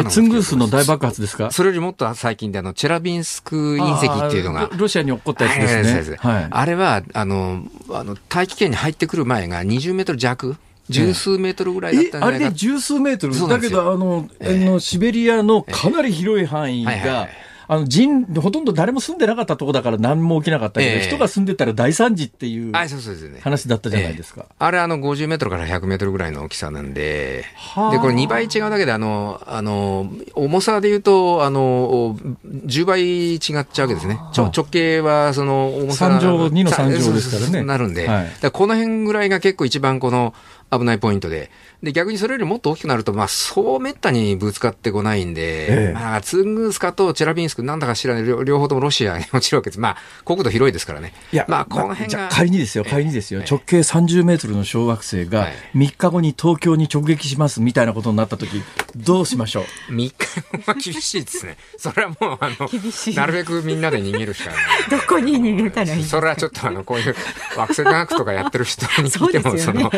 [0.10, 1.52] ツングースの大爆発ですか？
[1.52, 4.68] それよりもっと最近で、あの、チェラビンスク隕石っていうのが。
[4.76, 6.18] ロシアに起こったやつですね。
[6.20, 10.56] はい、あれは、あの、あの、大気圏に入ってくる前が20メートル弱？
[10.90, 13.48] 十数メートルぐらいだったんじゃないか、あれで十数メートル？
[13.48, 17.30] だけど、あの、えー、あのシベリアのかなり広い範囲が、はいはいはい
[17.70, 24.46] あの人ほとんど誰も住んでなかったところだから何も起きなかったけど、えー、人が住んでたら大惨事っていう話だったじゃないですか。
[24.58, 27.44] あれあの50メートルから100メートルぐらいの大きさなんで、
[27.92, 32.16] でこれ2倍違うだけであのあの重さでいうとあの
[32.46, 34.20] 10倍違っちゃうわけですね。
[34.34, 37.64] 直径はその重さ3乗2の3乗ですからね。
[37.64, 40.34] なるんで、はい、この辺ぐらいが結構一番この
[40.72, 41.52] 危ないポイントで。
[41.82, 49.80] で、逆にそれよりもっと大きくなると、まあ、そうめったにぶつかってこないんで、ええ、まあ、ツングースカとチェラビンスク、なんだか知らない両、両方ともロシアに 落ちるわけです。
[49.80, 51.14] まあ、国土広いですからね。
[51.32, 52.20] いや、まあ、この辺が。
[52.20, 58.62] まあ、仮にですよ、仮にですよ、直径30メートルの小惑星が、3日後に東京に直撃しますみたいなことになったとき、
[58.96, 60.14] どうしましょう ?3 日
[60.52, 61.58] 後は厳しいですね。
[61.78, 62.70] それはもう、あの、
[63.16, 64.60] なるべくみんなで逃げるしかない。
[64.90, 67.16] どこに逃げたらいいそれはちょっと、あの、こういう
[67.56, 69.90] 惑星科学とかやってる人に聞いても、そ,、ね、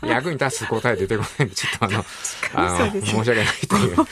[0.00, 2.04] その、役に立つ答え出てこないんで、ちょっとあの、
[2.54, 3.96] あの申し訳ないという。
[3.96, 4.04] こ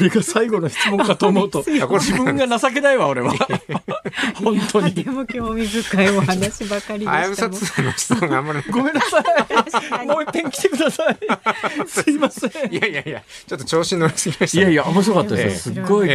[0.00, 1.64] れが最後の質問かと思うと、
[2.00, 3.32] 自分が情けないわ、俺は。
[4.42, 4.92] 本当に。
[4.92, 7.12] でも興味深いお話ばかりでした。
[7.12, 8.62] あやぶさつの質問があんまり。
[8.70, 9.22] ごめんなさ
[10.02, 10.06] い。
[10.06, 11.18] もう一遍来てください。
[11.86, 12.72] すいません。
[12.72, 14.58] いやいやいや、ちょっと調子乗りすぎました。
[14.58, 15.72] いやいや、面白かったです。
[15.72, 16.08] すごい。
[16.08, 16.10] い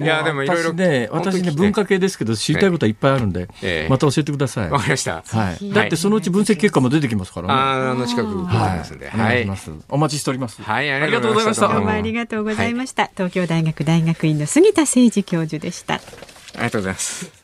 [0.00, 0.72] や、でもいろいろ。
[0.72, 3.48] ね、私ね、文化系ですけど、知りたいことはいっぱいあるんで、
[3.88, 4.70] また教えてください。
[4.70, 5.22] わかりました。
[5.26, 5.72] はい。
[5.72, 7.54] だってそのうち分析結果も出てきますからね。
[7.54, 9.08] あの、近くございますんで。
[9.08, 9.50] はい。
[9.88, 10.62] お待ちしております。
[10.62, 11.68] はい、ありがとうございました。
[11.68, 13.10] どうもありがとうございました。
[13.14, 15.94] 東京大学大学院の杉田精司教授でした。
[15.94, 16.00] あ
[16.56, 17.40] りがとうございます。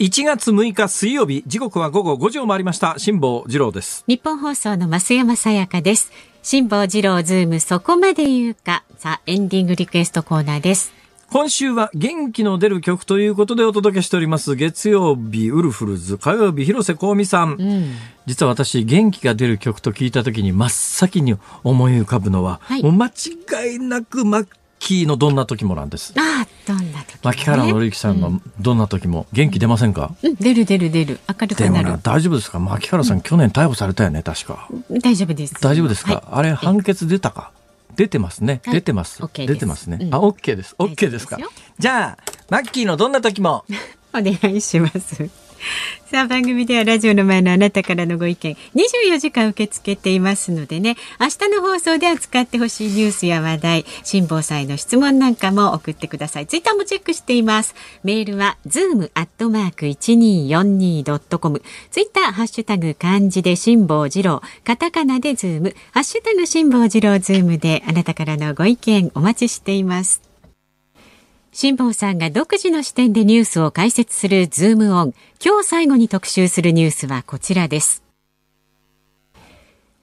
[0.00, 2.98] 1月6日水曜日時刻は午後5時を回りました。
[2.98, 4.04] 辛坊治郎です。
[4.08, 6.10] ニッポン放送の増山さやかです。
[6.42, 8.82] 辛坊治郎ズームそこまで言うか。
[8.98, 10.92] さあエンディングリクエストコーナーです。
[11.30, 14.56] 今週は元気の出る曲ということでお届けしております。
[14.56, 17.92] 月曜日ウルフルズ火曜日広瀬香美さん、うん、
[18.26, 24.48] 実は私元気が出る曲と聞いた時に真っ先に思い浮かぶのは、はい、もう間違いなくマッ
[24.84, 26.12] キーのどんな時もなんです。
[26.18, 31.20] ああ、どんな時、ね、牧原紀之さんのどんな時も元気出ませんか、うん、出る出る出る。
[31.26, 31.98] 明るくなる。
[32.02, 32.58] 大丈夫ですか？
[32.58, 34.68] 牧原さん、うん、去年逮捕されたよね、確か。
[34.90, 35.54] 大丈夫です。
[35.60, 37.50] 大丈夫ですか、はい、あれ判決出たか？
[37.96, 38.60] 出てますね。
[38.64, 39.22] 出てます。
[39.32, 39.98] 出てますね。
[40.02, 40.74] うん、あ、OK です。
[40.78, 41.38] OK ですか？
[41.78, 43.64] じゃあ、マッキーのどんな時も。
[44.14, 45.44] お願いします。
[46.06, 56.46] さあ番組ではラジオの前のあなたからのご意見24時間受け付けていますのでね明日の放送で扱ってほしいニュースや話題辛坊さんへの質問なんかも送ってください。
[56.46, 57.74] ツイッターもチェックしています。
[58.02, 64.42] メールは zoom アットマーク 1242.com ツイッターハッシュタグ漢字で辛坊治郎。
[64.64, 65.74] カタカナでズーム。
[65.92, 70.33] ハッシュタグ辛坊治郎ズームであなたからのご意見お待ちしています。
[71.56, 75.14] 辛坊さんが独自の視点でニュースを解説するズームオン。
[75.40, 78.02] 今日最後に特集するニュースはこちらです。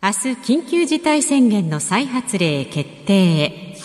[0.01, 3.75] 明日、緊急事態宣言の再発令決定。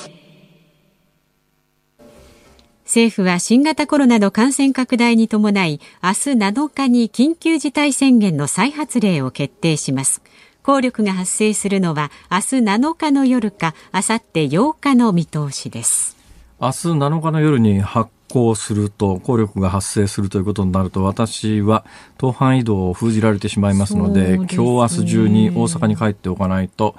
[2.85, 10.23] 政府は新型コロナの感染拡大に伴い、明日7日に緊急事態宣言の再発令を決定します。
[10.63, 16.16] 効力が発生するのは明日7日の夜か、明後日8日の見通しです。
[16.59, 21.85] 明日7日の夜に発行すると、効力が発生するということになると、私は
[22.17, 26.97] 当番移動を封じられてしまいますので、で今日明日中に大阪に帰っておかないと、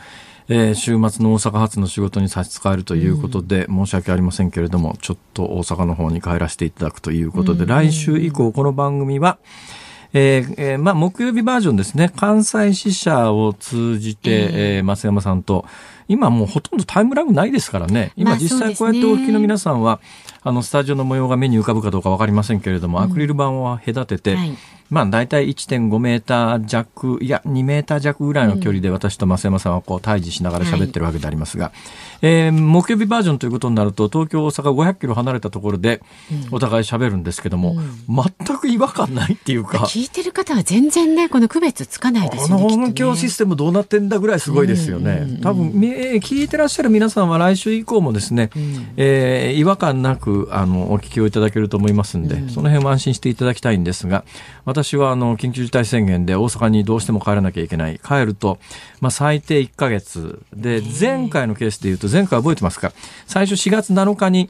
[0.47, 9.39] えー、週末の大阪発の仕事に差し支えるということで、うん、申し訳ありませんけれども、ちょっと大阪の方に帰らせていただくということで、うん、来週以降、この番組は、
[10.13, 15.65] えーえー、まあ、木曜日バージョンですね、関西支社を通じて、えー、増山さんと、
[16.07, 18.11] 今もうほとんどタイムラグないですからね。
[18.15, 19.99] 今実際こうやってお聞きの皆さんは、
[20.43, 24.57] あの、スタジオの模様が目に浮かぶかどうかわかりませんけれども、アクリル板は隔てて、はい。
[24.89, 31.73] まあ大体1.5メーター弱、いや2メーター弱ぐらいの距離で私と増山さんはこう対峙しながら喋ってるわけでありますが、はい、
[32.21, 36.01] えー、木曜日バージョンということになると東京、大阪500キロ離れたところで
[36.51, 37.75] お互い喋るんですけども、
[38.07, 39.79] うん、全く違和感ないっていうか。
[39.79, 42.63] 聞いてる方は全然ね、この区別つかないですよね。
[42.63, 45.39] この音響システムどうなってんだぐらいすごいですよね。
[45.41, 54.23] 多分、聞いてらっしゃる皆さんは来週以降もですね、うん、えー、違和感なくあのお聞きをいただけると思いますんで、うん、その辺は安心していただきたいんですが、
[54.65, 57.99] 私はあの緊急事態宣言で大阪にどうしても帰らなきゃいけない。
[57.99, 58.59] 帰ると、
[59.01, 60.41] まあ、最低1か月。
[60.55, 62.91] で前回のケースでいうと前回覚えてますか？
[63.25, 64.49] 最初4月7日に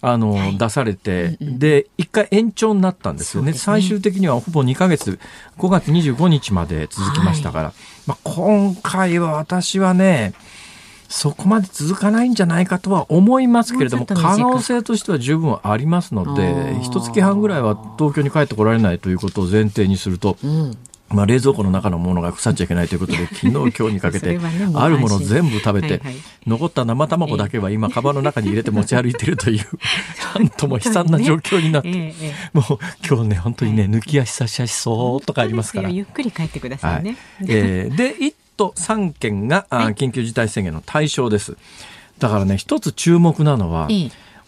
[0.00, 3.42] あの、はい、出されて、で、1回延長になったんですよ。
[3.42, 3.52] ね。
[3.52, 5.18] ね最終的にはほぼ2か月、
[5.58, 7.64] 5月25日まで続きましたから。
[7.64, 7.74] はい、
[8.06, 10.34] まあ、今回は私はね、
[11.08, 20.78] そこまで続かないんじゃないかとは思いますけれども、可能性としては十分ありますので、一月半ぐらいは東京に帰ってこられないということを前提にすると、うん
[21.10, 24.38] まあ、冷蔵庫の中のものが腐っちゃいけないということで、 昨日、今日にかけて、
[24.74, 26.02] あるもの全部食べて、
[26.46, 29.66] 残った生卵だけは今、カバンの中に入れて持ち歩いてるという、
[30.38, 32.14] なんとも悲惨な状況になって、
[32.52, 35.88] もう今日ね、本当にね、抜き足差し足そうとかありますから。
[35.88, 37.16] ゆっくり帰ってくださいね。
[37.46, 41.56] えで、都3県が、はい、緊急事態宣言の対象です。
[42.18, 43.88] だからね、一つ注目なのは、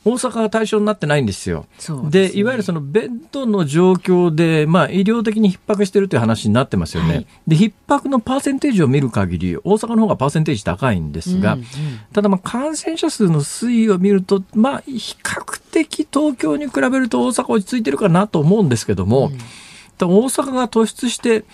[0.05, 1.67] 大阪が対象になってないんですよ。
[2.09, 7.15] で、ね、いわゆるそのベッドの状況で、まあ、医療的に逼迫しているという話になってますよね。
[7.15, 11.67] はい、で、逼迫のパーセンテージを見る限り、大阪の方がパーセンテージ高いんですが、うんうん、
[12.15, 21.45] ただ、まあ、感染者数の推移を見ると、まあ、比較的東京に比べると大阪落ち着いてるかなと思うんですけども、うん、大阪が突出して、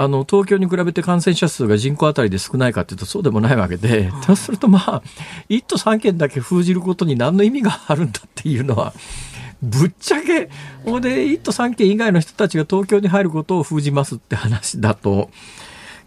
[0.00, 5.02] あの、東京に比べて感染者数が人口あたりで少ないかというとそうでもないわけで、そうするとまあ、
[5.48, 8.94] 1都3県だけ封じることに何の意味があるんだっていうのは、
[9.60, 10.50] ぶっちゃけ、
[10.84, 15.30] こで1都3県以外の人たちが東京に入ることを封じますって話だと、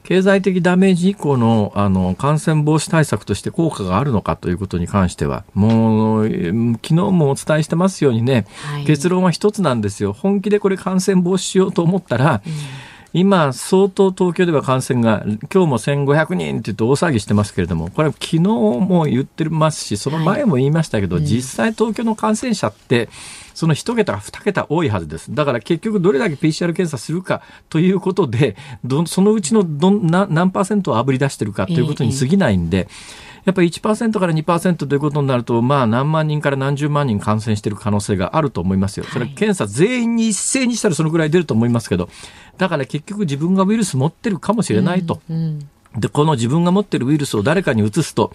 [0.03, 10.13] 経済的ダメージ以降のあの感染防止対策として効果があるのかということに関しては、もう、昨日もお伝えしてますようにね、はい、結論は一つなんですよ。
[10.13, 23.09] 本気でこれ感染防止しようと思ったら、うん今、相当東京では感染が、今日も1500人って言って大騒ぎしてますけれども、これ、昨日も言ってますし、その前も言いましたけど、はい、実際東京の感染者って、
[23.53, 25.35] その1桁、2桁多いはずです。
[25.35, 28.55] だから結局どれだけ PCR 検査するかということで、
[28.85, 39.05] どそのうちのどんな何パーセントをあぶり出してるかということに過ぎないんで、えーやっぱり1%から2%ということになると、まあ何万人から何十万人感染している可能性があると思いますよ。
[39.05, 42.09] それは検査全員に一斉にしたらそのぐらい出ると思いますけど、
[42.57, 45.21] だから結局自分がウイルス持ってるかもしれないと。
[45.29, 48.31] うんうんで、この自分が持ってるウイルスを誰かに移すと、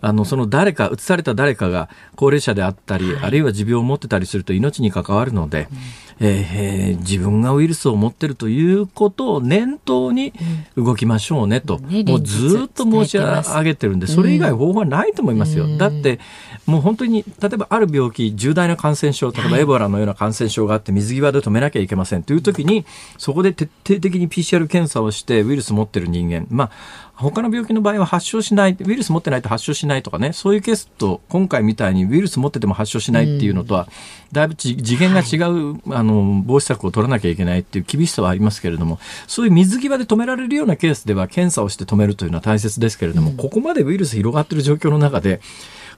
[0.00, 5.78] あの、その誰か、移された誰かが高齢者であったり、はい、あるいは持病を持ってたりすると命に関わるので、うん、
[6.20, 10.32] えー、自分がウイルスを持ってるということを念頭に
[10.76, 15.64] 動きましょうねと、うん、もうずっと申し上げてるんで、それ以外方法はないと思いますよ。
[15.64, 16.20] うん、だって、
[16.66, 22.84] もう本当に、例えばある病気、重大な感染症、例えばエボラのような感染症があって水際で止めなきゃいけませんという時に、
[23.18, 26.70] そこで徹底的に PCR 検査をしてウイルス持ってる人間、まあ、
[27.16, 33.88] 他の病気の場合は発症しない、ウイルス持ってないと発症しないとかね、そういうケースと、今回みたいにウイルス持ってても発症しないっていうのとは、
[34.32, 38.98] だいぶ次元が違う、はい、あの、防止策を取らなきゃいけないっていう厳しさはありますけれども、
[39.28, 45.40] そういう水際で止められるようなケースでは検査をして止めるというのは大切ですけれども、うん、ここまでウイルス広がってる状況の中で、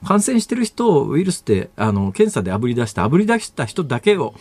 [0.05, 4.35] 感染してる人をウイルスで、あの、検査で炙り出して、炙り出した人だけを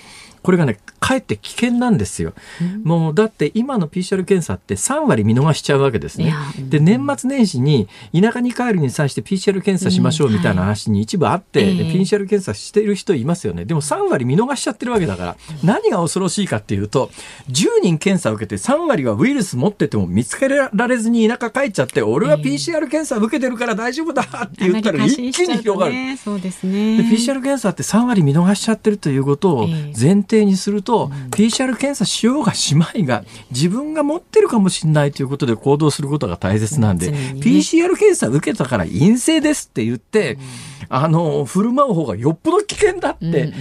[0.47, 2.33] これがね、かえって危険なんですよ。
[2.61, 6.33] うん、もう、だって今の PCR 検査って3割見逃しちゃうわけですね。
[6.69, 13.65] で、年末年始に田舎に帰るに際して PCR 検査しましょうみたいな話に一部あって、うんはい、PCR 検査している人いますよね。
[13.65, 17.11] でも3割見逃しちゃってるわけだから、何が恐ろしいかっていうと、
[17.51, 25.93] 10人検査を受けて3割はウイルス持ってても見つけられずに田舎帰っちゃって、俺は PCR 検査受けてるから大丈夫だって言ったら一気に広がる。
[25.93, 26.99] ね、そうですね。
[26.99, 40.41] で、PCR 検査って3割見逃しちゃってるということを前提にすると、うん、PCR 検査しようがしまいが自分が持ってるかもしれないということで行動することが大切なんで、ね、PCR 検査受けたから陰性ですって言って、うん、
[40.89, 43.53] あの振る舞う方がよっぽど危険だって、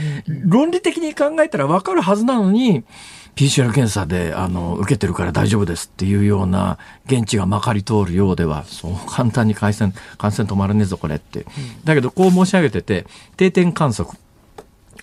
[0.45, 2.83] 論理的に考えたら分かるはずなのに
[3.35, 11.45] PCR 検査であの受けてるから大丈夫ですっていうような現地がまかり通るようではそう簡単に感染感染止まらねえぞこれって、
[11.83, 13.05] だけどこう申し上げてて
[13.35, 14.17] 定点観測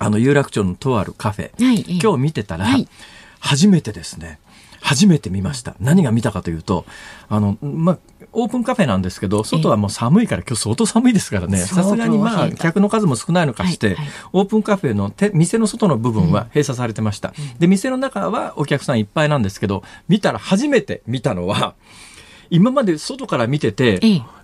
[0.03, 2.89] あの、有楽町のとあるカフェ、はい、今日見てたら、はい、
[3.39, 4.41] 初めてですね、
[4.81, 5.77] 初めて見ました。
[5.79, 6.85] 何が見たかというと、
[7.29, 7.99] あの、まあ、
[8.33, 17.59] オープンカフェなんですけど、外はもう寒いから、今日相当寒いですからね、さすがにまあ、客の数も少ないのかして、はいはい、オープンカフェのて店の外の部分は閉鎖されてました、うん。
[17.59, 21.75] で、店の中はお客さんいっぱいなんですけど、見たら初めて見たのは、
[22.53, 24.01] 今まで外から見てて、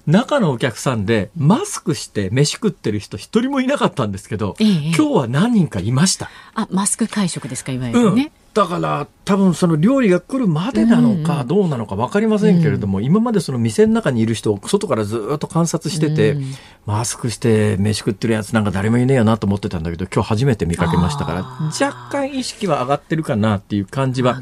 [0.07, 6.31] 中のお客さんでマスクして飯食ってる人一人もいなかったんですけど、今日は何人かいました。
[6.55, 8.23] あ、マスク会食ですか、いわゆるね。
[8.23, 8.31] うん。
[8.55, 16.45] だから多分その料理が来るまでなのかどうなのか分かりませんけれども、うん、今までその店の中にいる人を外からずっと観察してて、うん、
[16.85, 24.41] マスクして飯食ってるやつなんか誰もいねえよなと思ってたんだけど今日初めて見かけましたから若干意識は上がってるかなっていう感じは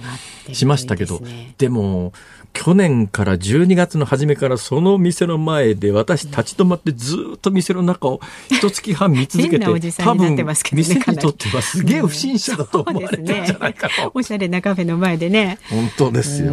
[0.50, 2.14] しましたけど、ね、でも
[2.56, 9.64] 去年から12月の初めからその店の前で私立ち止まってずっと店の中を一月半見続けて、
[10.02, 10.36] 多分
[10.72, 14.10] 店にとってはすげえ不審者だと思われてるんじゃないかと。
[14.14, 15.58] おしゃれなカフェの前でね。
[15.68, 16.52] 本当ですよ。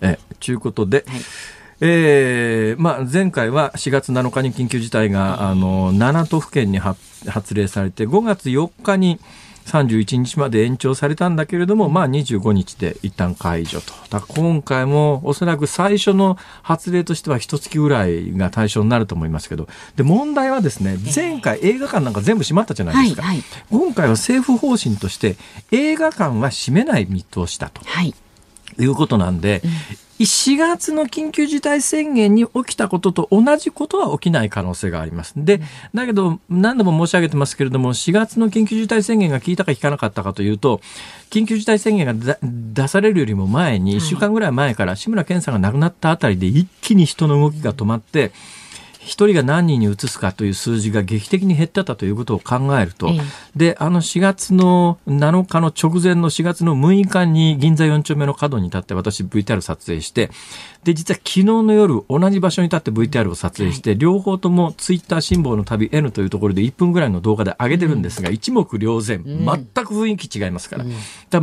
[0.00, 1.20] え、ちゅうことで、はい
[1.80, 9.20] えーまあ、前回は4月7日に緊急事態があの7都府県に発令されて5月4日に
[9.66, 13.92] 31日まで延長されたんだけれども、まあ25日で一旦解除と。
[14.10, 23.22] だ今回もおそらく最初の発令としては一月ぐらいが対象になると思いますけど、で、問題はですね、前回映画館なんか全部閉まったじゃないですか。
[23.22, 25.36] はいはい、今回は政府方針として
[25.70, 27.80] 映画館は閉めない見通しだと。
[27.84, 28.14] はい
[28.82, 29.62] いうことなんで、
[30.24, 35.34] 4月の緊急事態宣言に起きたことと同じことは起きない可能性があります。
[35.36, 35.60] で、
[35.94, 40.80] だけど何度も申し上げてますけれども、4月の緊急事態宣言が効いたか効かなかったかというと、
[41.30, 48.32] 緊急事態宣言が出されるよりも前に、1週間ぐらい前から志村けんさんが亡くなったあたりで一気に人の動きが止まって、
[49.04, 53.20] 一人が何人に移すかという数字が劇的に減ってたということを考えると、ええ、
[53.54, 60.30] で、あの4月の7日の直前の4月の6日に銀座4丁目の角に立って私 VTR 撮影して、
[60.84, 70.84] で、実は昨日の夜同じ場所に立って VTR を撮影して、はい、両方ともツイッター辛抱の旅 N というところで1分ぐらいの動画で上げてるんですが、うん、一目瞭然、全く雰囲気違いますから。
[70.84, 70.92] うん、
[71.30, 71.40] だ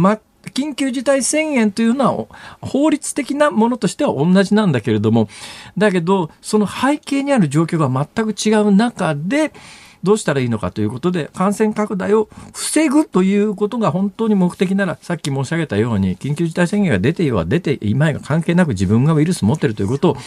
[0.49, 2.25] 緊急事態宣言というのは
[2.61, 5.29] 法律的なものとしては同じなんだけれども、
[5.77, 9.53] だけど、その背景にある状況が全く違う中で、
[10.03, 20.17] どうしたらいいのかということで、感染拡大を防ぐということが本当に目的なら、さっき申し上げたように、緊急事態宣言が出ていようは出ていまいが関係なく自分がウイルス持ってるということを。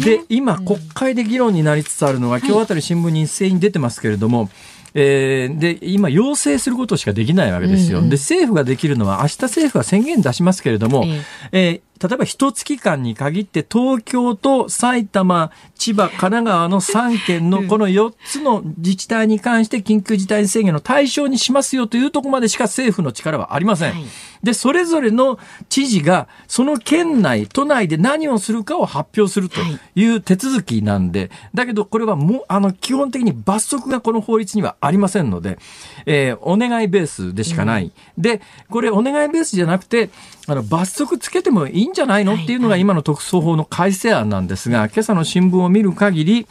[0.00, 4.50] で、ね今、国会で議論になりつつあるのは、今日あたり新聞に一斉に出てますけれども、
[4.94, 7.98] えー、で、今、要請することしかできないわけですよ。
[7.98, 11.04] うんうん、で、政府ができるのは、明日政府は宣言出しますけれども、
[11.52, 23.92] えー、例えば一月間に限って東京と埼玉、千葉、神奈川の3県のこの4つの自治体に関して緊急事態宣言の対象にしますよというところまでしか政府の力はありません。
[23.92, 24.04] はい、
[24.42, 25.38] で、それぞれの
[25.68, 29.60] 知事がその県内、都内で何をするかを発表すると
[29.94, 35.58] いう手続きなんで、だけどこれはもう、あの、基本的に罰則がこの法律にはありませんので、
[36.06, 37.84] えー、お願いベースでしかない。
[37.84, 38.40] うん、で、
[38.70, 40.10] これお願いベースじゃなくて、
[40.48, 42.34] あの、罰則つけてもいいんじゃないの？
[42.34, 46.46] っていうのが今の特措法の改正案なんですが、今朝の新聞を見る限り、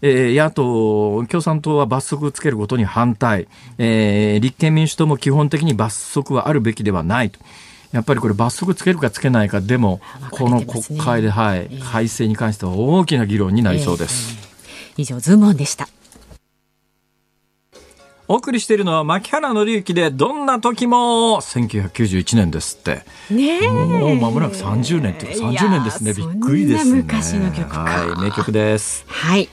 [0.00, 3.48] えー、野党、共産党は罰則をつけることに反対、
[3.78, 7.40] えー、立憲民主党も基本的に罰則はあるべきではないと。
[7.90, 10.00] やっぱりこれ罰則つけるかつけないかでも、
[10.30, 14.36] この国会で、はい、改正に関しては大きな議論になりそうです。
[14.96, 15.88] 以上、ズームオンでした。
[18.30, 23.02] お送りしているのは牧原紀之でどんな時も1991年ですって。
[23.30, 26.12] ねもう間もなく30年っていうか30年ですね。
[26.12, 26.96] びっくりですね。
[26.96, 29.06] 昔の曲はい名曲です。
[29.08, 29.48] はい。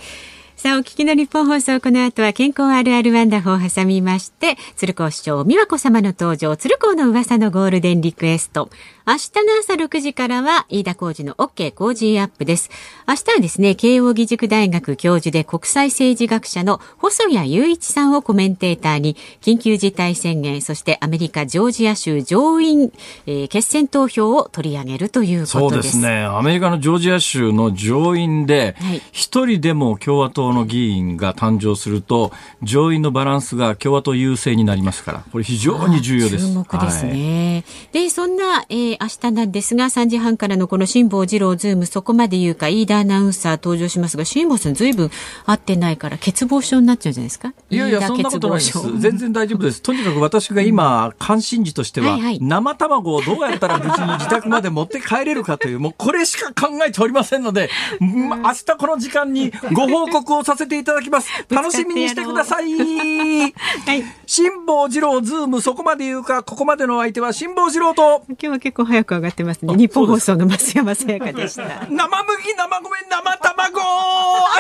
[0.58, 8.70] さあ、お聞きの日本放送、この後は健康あるあるワンダホを挟みまして、鶴光市長、美和子様の登場、鶴光の噂のゴールデンリクエスト。
[9.08, 12.72] 明日の朝6時からは、飯田浩二の OK 工事アップです。
[13.08, 22.92] 明日はですね、慶應義塾大学教授で国際政治学者の細谷雄一さんをコメンテーターに、緊急事態宣言、そしてアメリカ・ジョージア州上院、
[23.28, 25.50] えー、決選投票を取り上げるということです。
[25.52, 26.24] そうですね。
[26.24, 28.76] アメリカのジョージア州の上院で、
[29.12, 32.32] 一、はい、人でも共和党の議員が誕生すると、
[32.64, 36.48] 上院のバランスが共和党優勢になりますから、これ非常に重要です。
[36.48, 37.64] 注目ですね。
[37.94, 45.12] はい、で、そんな、えー、明日なんですが、3時半からのこの辛坊治郎ズーム、そこまで言うか、飯田アナウンサー登場しますが、辛坊さんずいぶん
[45.46, 47.54] 会ってないから、欠乏症になっちゃうじゃないですか？
[47.70, 49.00] いやいや、そんなことないです。
[49.00, 49.82] 全然大丈夫です。
[49.82, 57.70] とにかく私が今、関心事としては、はいはい、生卵をどうやったら無事に自宅まで持って帰れるかという、 もうこれしか考えておりませんので、
[58.00, 61.30] 明日この時間にご報告をさせていただきます。
[61.50, 62.66] 楽しみにしてください。
[62.76, 64.04] はい。
[64.26, 68.24] 辛坊治郎ズーム、そこまで言うか、ここまでの相手は辛坊治郎と。
[68.28, 69.76] 今日は結構早く上がってますね。
[69.76, 71.64] 日本放送の増山さやかでした。
[71.90, 73.86] 生麦、生米、生卵明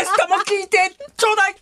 [0.03, 1.55] 日も聞いてちょうだい